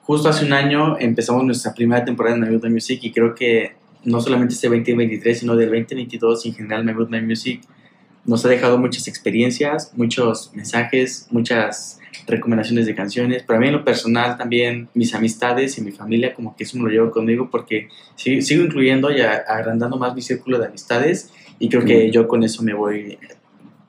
justo 0.04 0.30
hace 0.30 0.46
un 0.46 0.54
año 0.54 0.98
empezamos 1.00 1.44
nuestra 1.44 1.74
primera 1.74 2.04
temporada 2.04 2.36
en 2.36 2.42
My 2.42 2.50
Mood 2.50 2.64
My 2.64 2.70
Music 2.72 3.00
y 3.04 3.12
creo 3.12 3.36
que 3.36 3.74
no 4.04 4.20
solamente 4.20 4.54
este 4.54 4.68
2023, 4.68 5.40
sino 5.40 5.56
del 5.56 5.70
2022 5.70 6.46
y 6.46 6.50
en 6.50 6.56
general 6.56 6.84
My 6.84 6.94
Mood 6.94 7.10
My 7.10 7.22
Music 7.22 7.62
nos 8.26 8.46
ha 8.46 8.50
dejado 8.50 8.78
muchas 8.78 9.08
experiencias, 9.08 9.94
muchos 9.96 10.52
mensajes, 10.54 11.28
muchas 11.32 12.00
recomendaciones 12.28 12.86
de 12.86 12.94
canciones, 12.94 13.44
pero 13.46 13.58
a 13.58 13.60
mí 13.60 13.68
en 13.68 13.74
lo 13.74 13.84
personal 13.84 14.38
también 14.38 14.90
mis 14.94 15.16
amistades 15.16 15.78
y 15.78 15.82
mi 15.82 15.92
familia 15.92 16.34
como 16.34 16.56
que 16.56 16.64
eso 16.64 16.78
me 16.78 16.84
lo 16.84 16.90
llevo 16.90 17.12
conmigo 17.12 17.50
porque 17.50 17.90
sigo, 18.16 18.42
sigo 18.42 18.64
incluyendo 18.64 19.12
y 19.12 19.22
agrandando 19.22 19.98
más 19.98 20.14
mi 20.14 20.22
círculo 20.22 20.60
de 20.60 20.68
amistades 20.68 21.32
y 21.58 21.70
creo 21.70 21.84
que 21.84 22.12
yo 22.12 22.28
con 22.28 22.44
eso 22.44 22.64
me 22.64 22.74
voy 22.74 23.18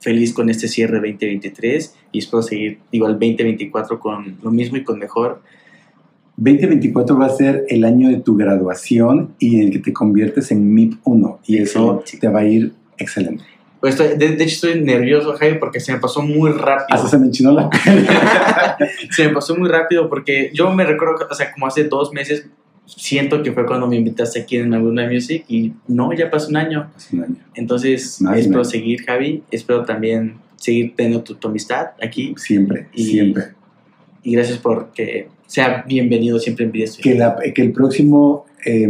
feliz 0.01 0.33
con 0.33 0.51
este 0.51 0.67
cierre 0.67 0.97
2023 0.97 1.95
y 2.13 2.19
espero 2.19 2.43
seguir 2.43 2.79
igual 2.91 3.13
2024 3.15 3.99
con 3.99 4.37
lo 4.43 4.51
mismo 4.51 4.77
y 4.77 4.85
con 4.85 4.99
mejor. 4.99 5.41
2024 6.37 7.19
va 7.19 7.27
a 7.27 7.31
ser 7.31 7.65
el 7.69 7.85
año 7.85 8.09
de 8.09 8.17
tu 8.17 8.37
graduación 8.37 9.35
y 9.39 9.57
en 9.57 9.63
el 9.65 9.71
que 9.71 9.79
te 9.79 9.93
conviertes 9.93 10.51
en 10.51 10.73
MIP 10.75 10.95
1 11.05 11.41
y 11.47 11.59
eso 11.59 12.03
te 12.21 12.29
va 12.29 12.41
a 12.41 12.45
ir 12.45 12.73
excelente. 12.99 13.45
Pues 13.81 13.95
estoy- 14.01 14.17
de, 14.17 14.37
de 14.37 14.45
hecho 14.45 14.67
estoy 14.67 14.81
nervioso, 14.83 15.33
Javi, 15.35 15.59
porque 15.59 15.81
se 15.81 15.93
me 15.93 15.99
pasó 15.99 16.23
muy 16.23 16.51
rápido. 16.53 16.87
Hasta 16.91 17.09
se 17.09 17.19
me 17.19 17.27
enchinó 17.27 17.53
la 17.53 17.69
se 19.11 19.27
me 19.27 19.35
pasó 19.35 19.57
muy 19.57 19.69
rápido 19.69 20.09
porque 20.09 20.51
yo 20.55 20.73
me 20.73 20.85
recuerdo, 20.85 21.27
o 21.31 21.35
sea, 21.35 21.53
como 21.53 21.67
hace 21.67 21.85
dos 21.85 22.13
meses, 22.13 22.47
siento 22.87 23.43
que 23.43 23.53
fue 23.53 23.67
cuando 23.67 23.87
me 23.87 23.97
invitaste 23.97 24.41
aquí 24.41 24.57
en 24.57 24.71
My 24.71 24.79
Music 24.79 25.45
y 25.49 25.73
no, 25.89 26.13
ya 26.13 26.31
pasó 26.31 26.49
un 26.49 26.57
año. 26.57 26.91
Hace 26.97 27.17
un 27.17 27.25
año. 27.25 27.37
Entonces, 27.55 28.21
Más 28.23 28.39
espero 28.39 28.65
seguir, 28.65 29.05
Javi. 29.05 29.43
Espero 29.51 29.85
también 29.85 30.35
seguir 30.63 30.95
teniendo 30.97 31.23
tu, 31.25 31.35
tu 31.35 31.49
amistad 31.49 31.89
aquí. 32.01 32.35
Siempre, 32.37 32.87
Y- 32.95 33.05
siempre. 33.05 33.45
Y 34.23 34.33
gracias 34.33 34.59
por 34.59 34.93
que 34.93 35.29
sea 35.47 35.85
bienvenido 35.87 36.39
siempre 36.39 36.65
en 36.65 36.71
Vida 36.73 36.87
Que, 37.03 37.15
la- 37.17 37.37
que 37.53 37.61
el 37.63 37.73
próximo, 37.73 38.47
eh, 38.65 38.89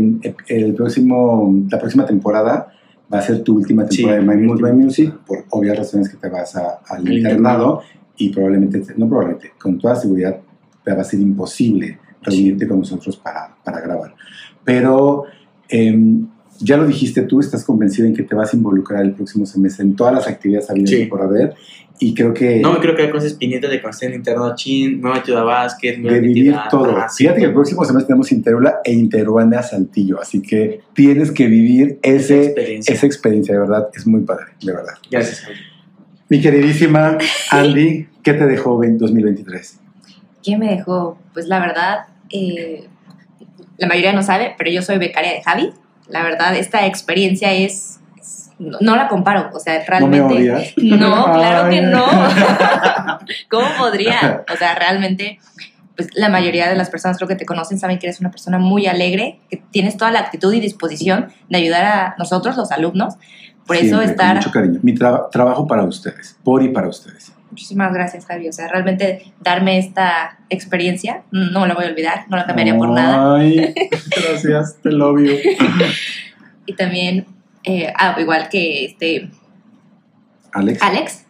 el 0.49 0.75
próximo, 0.75 1.65
la 1.71 1.79
próxima 1.79 2.05
temporada 2.05 2.69
va 3.13 3.19
a 3.19 3.23
ser 3.23 3.43
tu 3.43 3.57
última 3.57 3.87
Sí, 3.89 3.97
temporada 4.03 4.21
de 4.21 4.27
My 4.37 4.47
última. 4.47 4.73
Music, 4.73 5.13
por 5.27 5.45
obvias 5.51 5.79
razones 5.79 6.11
que 6.11 6.19
te 6.19 6.29
vas 6.29 6.55
a- 6.57 6.81
al 6.87 7.11
internado 7.11 7.81
y 8.19 8.29
probablemente, 8.29 8.83
no 8.99 9.09
probablemente, 9.09 9.53
con 9.59 9.79
toda 9.79 9.97
seguridad 9.97 10.39
te 10.85 10.93
va 10.95 11.01
a 11.01 11.05
ser 11.05 11.21
imposible 11.21 11.99
reunirte 12.21 12.69
con 12.69 12.81
nosotros 12.81 13.17
para, 13.17 13.57
para 13.65 13.81
grabar. 13.81 14.15
Pero 14.65 15.25
em, 15.69 16.27
ya 16.63 16.77
lo 16.77 16.87
dijiste 16.87 17.23
tú, 17.23 17.41
estás 17.41 17.65
convencido 17.65 18.07
en 18.09 18.15
que 18.15 18.23
te 18.23 18.35
vas 18.35 18.53
a 18.53 18.57
involucrar 18.57 19.03
el 19.03 19.13
próximo 19.13 19.45
semestre 19.47 19.85
en 19.85 19.97
todas 19.97 20.15
las 20.15 20.27
actividades 20.29 20.71
habidas 20.71 20.91
Sí. 20.91 21.05
por 21.07 21.23
haber 21.23 21.55
y 21.99 22.15
creo 22.15 22.35
que... 22.35 22.61
No 22.61 22.73
me 22.73 22.79
quiero 22.81 22.97
quedar 22.97 23.11
con 23.11 23.19
esas 23.19 23.33
espinitas 23.33 23.71
de 23.71 23.77
en 23.77 24.09
el 24.11 24.15
internado 24.17 24.55
chin, 24.57 25.01
me 25.01 25.11
voy 25.11 25.19
a 25.19 25.23
ayudar 25.23 25.43
a 25.43 25.45
básquet, 25.45 26.01
voy 26.03 26.15
de 26.15 26.21
vivir 26.21 26.57
todo. 26.71 26.97
ah, 26.97 27.09
sí, 27.09 27.25
Fíjate 27.25 27.41
que 27.41 27.47
el 27.47 27.53
próximo 27.53 27.85
semestre 27.85 28.07
tenemos 28.09 28.33
Interula 28.33 28.81
e 28.85 28.93
Interuana 28.93 29.63
Saltillo, 29.63 30.21
así 30.21 30.43
que 30.43 30.81
tienes 30.95 31.31
que 31.31 31.47
vivir 31.47 31.99
Esa 32.03 32.17
ese, 32.35 32.45
experiencia. 32.47 32.95
esa 32.95 33.07
experiencia, 33.07 33.55
de 33.55 33.61
verdad, 33.61 33.89
es 33.95 34.07
muy 34.07 34.23
padre, 34.23 34.47
de 34.63 34.73
verdad. 34.73 34.95
Gracias, 35.11 35.41
Javi. 35.41 35.55
Mi 36.29 36.41
queridísima 36.41 37.19
Andy, 37.51 38.09
¿qué 38.23 38.33
te 38.35 38.47
dejó 38.47 38.79
20- 38.79 38.97
2023? 38.99 39.79
¿Qué 40.43 40.57
me 40.59 40.71
dejó? 40.75 41.19
Pues 41.35 41.47
la 41.47 41.61
verdad, 41.61 41.99
eh, 42.31 42.85
la 43.79 43.87
mayoría 43.87 44.13
no 44.13 44.23
sabe, 44.25 44.55
pero 44.59 44.71
yo 44.71 44.83
soy 44.83 44.99
becaria 44.99 45.33
de 45.35 45.43
Javi. 45.43 45.71
La 46.13 46.23
verdad, 46.23 46.55
esta 46.57 46.87
experiencia 46.87 47.53
es... 47.53 48.01
no, 48.59 48.79
no 48.81 48.97
la 48.97 49.09
comparo, 49.09 49.51
o 49.53 49.59
sea, 49.59 49.75
¿No 49.99 50.07
me 50.07 50.19
realmente... 50.19 50.35
odias? 50.35 50.73
No, 50.77 51.33
claro 51.33 51.71
que 51.71 51.81
no. 51.83 52.05
¿Cómo 53.51 53.67
podría? 53.79 54.45
O 54.53 54.57
sea, 54.57 54.75
realmente, 54.75 55.39
pues 55.97 56.09
la 56.15 56.29
mayoría 56.29 56.69
de 56.69 56.77
las 56.77 56.91
personas 56.91 57.17
creo 57.17 57.29
que 57.29 57.37
te 57.37 57.47
conocen 57.47 57.79
saben 57.79 57.99
que 57.99 58.07
eres 58.07 58.21
una 58.21 58.31
persona 58.31 58.59
muy 58.59 58.87
alegre, 58.87 59.41
que 59.51 59.63
tienes 59.71 59.97
toda 59.97 60.11
la 60.11 60.21
actitud 60.21 60.53
y 60.53 60.61
disposición 60.61 61.33
de 61.49 61.59
ayudar 61.59 61.85
a 61.85 62.15
nosotros, 62.19 62.57
los 62.57 62.71
alumnos. 62.73 63.15
Por 63.67 63.77
eso 63.77 63.97
con 63.97 64.05
estar... 64.05 64.37
mucho 64.37 64.51
cariño. 64.51 64.81
Mi 64.83 64.95
tra- 64.95 65.31
trabajo 65.31 65.67
para 65.67 65.85
ustedes, 65.85 66.37
por 66.45 66.63
y 66.63 66.69
para 66.71 66.89
ustedes. 66.89 67.33
Muchísimas 67.53 67.93
gracias, 67.93 68.25
Javi. 68.25 68.49
O 68.49 68.53
sea, 68.53 68.67
realmente 68.69 69.27
darme 69.41 69.79
esta 69.79 70.39
experiencia, 70.49 71.23
no 71.31 71.61
me 71.61 71.69
la 71.69 71.75
voy 71.75 71.85
a 71.85 71.89
olvidar, 71.89 72.25
no 72.31 72.39
la 72.39 72.47
cambiaría 72.47 72.75
por 72.77 72.89
nada. 72.89 73.37
Ay, 73.37 73.75
gracias, 74.17 74.79
te 74.83 74.91
love 74.91 75.21
you. 75.21 75.37
Y 76.65 76.75
también, 76.75 77.27
eh, 77.65 77.93
ah, 77.99 78.17
igual 78.21 78.49
que 78.49 78.85
este 78.87 79.29
Alex. 80.53 80.81
Alex, 80.81 81.27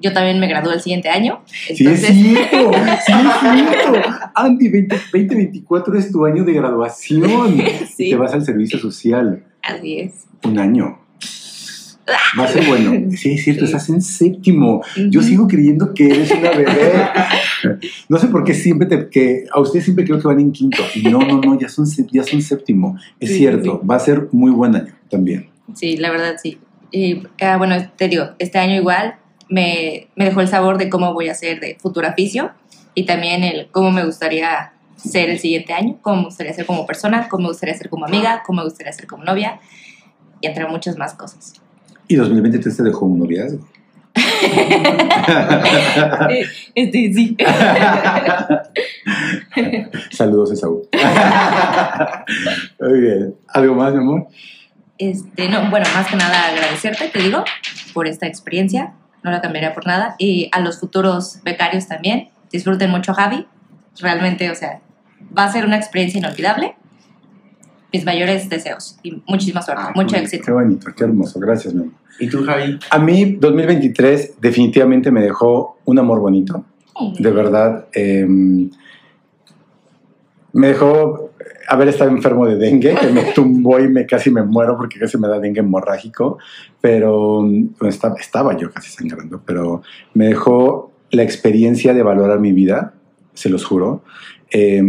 yo 0.00 0.12
también 0.12 0.40
me 0.40 0.48
gradúo 0.48 0.72
el 0.72 0.80
siguiente 0.80 1.08
año. 1.08 1.42
Sí, 1.46 1.72
es 1.72 1.80
Entonces, 1.80 2.16
cierto, 2.16 2.72
sí, 2.72 2.90
es 2.90 3.04
cierto. 3.04 4.08
Andy, 4.34 4.68
20 4.68 4.96
2024 5.12 5.98
es 5.98 6.12
tu 6.12 6.24
año 6.24 6.44
de 6.44 6.52
graduación. 6.54 7.62
Sí. 7.94 8.06
Y 8.06 8.10
te 8.10 8.16
vas 8.16 8.32
al 8.32 8.44
servicio 8.44 8.78
social. 8.78 9.44
así 9.62 10.00
es. 10.00 10.26
Un 10.44 10.58
año. 10.58 11.01
Va 12.38 12.44
a 12.44 12.48
ser 12.48 12.66
bueno. 12.66 13.10
Sí, 13.16 13.32
es 13.32 13.44
cierto, 13.44 13.64
estás 13.64 13.88
en 13.88 14.00
séptimo. 14.00 14.82
Yo 14.96 15.20
Ujú. 15.20 15.28
sigo 15.28 15.48
creyendo 15.48 15.94
que 15.94 16.06
eres 16.06 16.30
una 16.30 16.50
bebé. 16.50 17.08
No 18.08 18.18
sé 18.18 18.26
por 18.26 18.42
qué 18.44 18.54
siempre 18.54 18.88
te, 18.88 19.08
que 19.08 19.44
a 19.52 19.60
ustedes 19.60 19.84
siempre 19.84 20.04
creo 20.04 20.20
que 20.20 20.26
van 20.26 20.40
en 20.40 20.50
quinto. 20.52 20.82
Y 20.94 21.02
no, 21.02 21.20
no, 21.20 21.40
no, 21.40 21.58
ya 21.58 21.68
son, 21.68 21.86
ya 22.10 22.24
son 22.24 22.42
séptimo. 22.42 22.98
Es 23.20 23.30
Sí, 23.30 23.38
cierto, 23.38 23.80
va 23.86 23.96
a 23.96 24.00
ser 24.00 24.28
muy 24.32 24.50
buen 24.50 24.74
año 24.74 24.92
también. 25.08 25.48
Sí, 25.74 25.96
la 25.96 26.10
verdad 26.10 26.36
sí. 26.42 26.58
Y 26.90 27.22
ah, 27.40 27.56
bueno, 27.56 27.76
te 27.96 28.08
digo, 28.08 28.30
este 28.38 28.58
año 28.58 28.74
igual 28.74 29.14
me, 29.48 30.08
me 30.16 30.24
dejó 30.24 30.40
el 30.40 30.48
sabor 30.48 30.76
de 30.78 30.88
cómo 30.88 31.14
voy 31.14 31.28
a 31.28 31.34
ser 31.34 31.60
de 31.60 31.76
futuro 31.80 32.08
oficio 32.08 32.50
y 32.94 33.04
también 33.06 33.44
el 33.44 33.68
cómo 33.70 33.90
me 33.92 34.04
gustaría 34.04 34.72
ser 34.96 35.30
el 35.30 35.38
siguiente 35.38 35.72
año, 35.72 35.98
cómo 36.02 36.16
me 36.16 36.24
gustaría 36.24 36.52
ser 36.52 36.66
como 36.66 36.86
persona, 36.86 37.28
cómo 37.28 37.44
me 37.44 37.48
gustaría 37.48 37.74
ser 37.76 37.88
como 37.88 38.04
amiga, 38.06 38.42
cómo 38.44 38.58
me 38.58 38.64
gustaría 38.64 38.92
ser 38.92 39.06
como 39.06 39.24
novia 39.24 39.60
y 40.40 40.46
entre 40.46 40.66
muchas 40.66 40.98
más 40.98 41.14
cosas. 41.14 41.54
Y 42.12 42.16
2023 42.16 42.76
te 42.76 42.82
dejó 42.82 43.06
un 43.06 43.20
noviazgo. 43.20 43.66
Este, 46.74 47.12
sí. 47.14 47.34
Saludos, 50.10 50.52
Esaú. 50.52 50.86
Muy 52.80 53.00
bien. 53.00 53.34
¿Algo 53.48 53.74
más, 53.74 53.94
mi 53.94 54.00
amor? 54.00 54.26
Este, 54.98 55.48
no, 55.48 55.70
bueno, 55.70 55.86
más 55.94 56.06
que 56.06 56.16
nada 56.16 56.48
agradecerte, 56.48 57.08
te 57.08 57.20
digo, 57.20 57.44
por 57.94 58.06
esta 58.06 58.26
experiencia, 58.26 58.92
no 59.22 59.30
la 59.30 59.40
cambiaría 59.40 59.72
por 59.72 59.86
nada, 59.86 60.14
y 60.18 60.50
a 60.52 60.60
los 60.60 60.80
futuros 60.80 61.40
becarios 61.44 61.88
también, 61.88 62.28
disfruten 62.50 62.90
mucho 62.90 63.14
Javi, 63.14 63.46
realmente, 63.98 64.50
o 64.50 64.54
sea, 64.54 64.82
va 65.36 65.44
a 65.44 65.52
ser 65.52 65.64
una 65.64 65.78
experiencia 65.78 66.18
inolvidable, 66.18 66.76
mis 67.92 68.04
mayores 68.04 68.48
deseos, 68.48 68.98
y 69.02 69.22
muchísima 69.26 69.60
suerte, 69.62 69.82
Ah, 69.86 69.92
mucho 69.94 70.14
qué 70.16 70.22
éxito. 70.22 70.44
Qué 70.46 70.52
bonito, 70.52 70.90
qué 70.96 71.04
hermoso. 71.04 71.38
Gracias, 71.40 71.74
mi 71.74 71.82
amor. 71.82 71.94
¿Y 72.18 72.28
tú, 72.28 72.44
Javi? 72.44 72.78
A 72.90 72.98
mí, 72.98 73.36
2023 73.38 74.34
definitivamente 74.40 75.10
me 75.10 75.22
dejó 75.22 75.78
un 75.84 75.98
amor 75.98 76.20
bonito. 76.20 76.64
De 77.18 77.30
verdad. 77.30 77.86
eh, 77.94 78.26
me 80.54 80.68
dejó 80.68 81.30
haber 81.68 81.88
estado 81.88 82.10
enfermo 82.10 82.46
de 82.46 82.56
dengue, 82.56 82.94
que 82.94 83.06
me 83.08 83.22
tumbó 83.34 83.80
y 83.80 83.88
me 83.88 84.04
casi 84.06 84.30
me 84.30 84.42
muero 84.42 84.76
porque 84.76 84.98
casi 84.98 85.16
me 85.18 85.28
da 85.28 85.38
dengue 85.38 85.60
hemorrágico. 85.60 86.38
Pero 86.80 87.40
bueno, 87.42 87.88
estaba, 87.88 88.16
estaba 88.20 88.56
yo 88.56 88.70
casi 88.70 88.90
sangrando, 88.90 89.40
pero 89.44 89.82
me 90.14 90.26
dejó 90.26 90.92
la 91.10 91.22
experiencia 91.22 91.94
de 91.94 92.02
valorar 92.02 92.40
mi 92.40 92.52
vida, 92.52 92.94
se 93.34 93.48
los 93.48 93.64
juro. 93.64 94.02
Eh, 94.50 94.82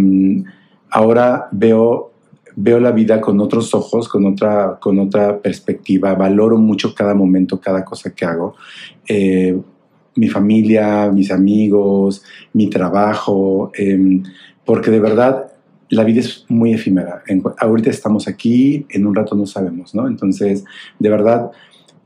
ahora 0.90 1.48
veo 1.52 2.13
veo 2.56 2.80
la 2.80 2.92
vida 2.92 3.22
con 3.22 3.40
otros 3.40 3.74
ojos, 3.74 4.08
con 4.08 4.26
otra, 4.26 4.78
con 4.80 5.00
otra 5.00 5.40
perspectiva, 5.40 6.16
valoro 6.16 6.58
mucho 6.58 6.94
cada 6.94 7.14
momento, 7.14 7.60
cada 7.60 7.84
cosa 7.84 8.14
que 8.14 8.26
hago. 8.26 8.56
Eh, 9.08 9.58
mi 10.16 10.28
familia, 10.28 11.12
mis 11.12 11.32
amigos, 11.32 12.24
mi 12.54 12.70
trabajo, 12.70 13.72
eh, 13.78 14.22
porque 14.66 14.92
de 14.92 15.00
verdad 15.00 15.52
la 15.90 16.04
vida 16.04 16.22
es 16.22 16.46
muy 16.50 16.74
efímera. 16.74 17.24
Ahorita 17.58 17.90
estamos 17.90 18.28
aquí, 18.28 18.86
en 18.90 19.06
un 19.06 19.16
rato 19.16 19.36
no 19.36 19.46
sabemos, 19.46 19.94
¿no? 19.94 20.08
Entonces, 20.08 20.64
de 21.00 21.10
verdad, 21.10 21.52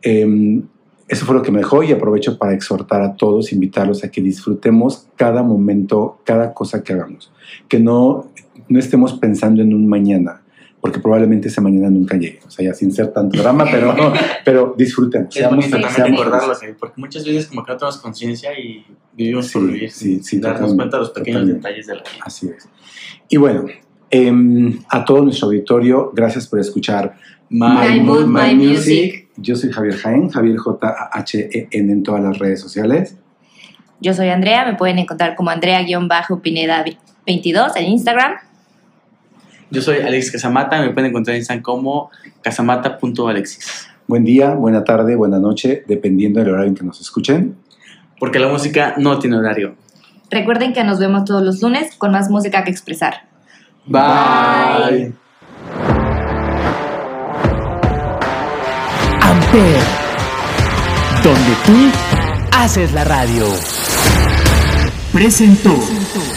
eh, 0.02 0.62
eso 1.08 1.26
fue 1.26 1.36
lo 1.36 1.42
que 1.42 1.52
me 1.52 1.60
dejó 1.60 1.84
y 1.84 1.92
aprovecho 1.92 2.38
para 2.38 2.54
exhortar 2.54 3.02
a 3.02 3.16
todos, 3.16 3.54
invitarlos 3.54 4.04
a 4.04 4.12
que 4.12 4.22
disfrutemos 4.22 5.08
cada 5.16 5.42
momento, 5.42 6.20
cada 6.26 6.54
cosa 6.54 6.84
que 6.84 6.94
hagamos. 6.94 7.32
Que 7.70 7.80
no, 7.80 8.28
no 8.68 8.80
estemos 8.80 9.14
pensando 9.14 9.62
en 9.62 9.74
un 9.74 9.88
mañana, 9.88 10.42
porque 10.82 11.00
probablemente 11.00 11.48
ese 11.48 11.62
mañana 11.62 11.90
nunca 11.90 12.18
llegue. 12.18 12.40
O 12.46 12.52
sea, 12.52 12.66
ya 12.66 12.74
sin 12.74 12.92
ser 12.92 13.14
tanto 13.14 13.40
drama, 13.40 13.66
pero, 13.72 13.96
pero 14.46 14.76
disfrutemos. 14.78 15.36
Es 15.36 15.50
bonito 15.50 15.70
también 15.72 15.92
seamos 15.92 16.20
recordarlo, 16.20 16.54
porque 16.80 17.02
muchas 17.02 17.26
veces 17.26 17.48
como 17.48 17.64
que 17.64 17.72
no 17.72 17.78
tenemos 17.78 17.98
conciencia 17.98 18.52
y 18.58 18.86
vivimos 19.14 19.48
Sí, 19.48 19.54
por 19.54 19.68
vivir, 19.68 19.92
sí, 19.92 20.20
sí, 20.24 20.40
darnos 20.40 20.74
cuenta 20.76 20.98
de 20.98 21.02
los 21.02 21.12
pequeños 21.12 21.42
totalmente. 21.42 21.68
detalles 21.68 21.88
de 21.88 21.96
la 21.96 22.02
vida. 22.02 22.12
Así 22.24 22.50
es. 22.56 22.70
Y 23.30 23.38
bueno, 23.38 23.66
em, 24.10 24.80
a 24.90 25.04
todo 25.04 25.24
nuestro 25.24 25.48
auditorio, 25.48 26.12
gracias 26.14 26.48
por 26.48 26.60
escuchar 26.60 27.16
My 27.50 28.00
Mood, 28.02 28.28
My 28.28 28.56
Music. 28.56 29.28
Yo 29.38 29.56
soy 29.56 29.72
Javier 29.72 29.96
Jaén, 29.96 30.30
Javier 30.30 30.58
J-H-E-N 30.58 31.92
en 31.94 32.04
todas 32.04 32.24
las 32.24 32.38
redes 32.40 32.60
sociales. 32.60 33.18
Yo 34.00 34.14
soy 34.14 34.30
Andrea, 34.30 34.64
me 34.66 34.76
pueden 34.76 35.00
encontrar 35.00 35.36
como 35.36 35.50
Andrea-Pineda22 35.50 37.72
en 37.76 37.86
Instagram. 37.86 38.34
Yo 39.70 39.82
soy 39.82 39.98
Alexis 39.98 40.32
Casamata, 40.32 40.82
me 40.82 40.92
pueden 40.92 41.10
encontrar 41.10 41.36
en 41.36 41.42
Instagram 41.42 41.62
como 41.62 42.10
casamata.alexis. 42.42 43.88
Buen 44.08 44.24
día, 44.24 44.54
buena 44.54 44.86
tarde, 44.86 45.16
buena 45.16 45.40
noche, 45.40 45.84
dependiendo 45.88 46.40
del 46.40 46.50
horario 46.50 46.70
en 46.70 46.76
que 46.76 46.86
nos 46.86 47.02
escuchen. 47.02 47.58
Porque 48.20 48.40
la 48.40 48.48
música 48.48 48.96
no 48.98 49.20
tiene 49.20 49.38
horario. 49.38 49.76
Recuerden 50.32 50.74
que 50.74 50.84
nos 50.84 51.00
vemos 51.00 51.26
todos 51.26 51.44
los 51.44 51.62
lunes 51.62 51.96
con 51.98 52.12
más 52.12 52.30
música 52.30 52.64
que 52.64 52.72
expresar. 52.72 53.28
Bye. 53.86 55.14
Amper, 59.22 59.80
donde 61.24 61.54
tú 61.66 61.92
haces 62.54 62.94
la 62.94 63.04
radio. 63.04 63.46
Presentó. 65.12 65.74
Presentó. 65.74 66.37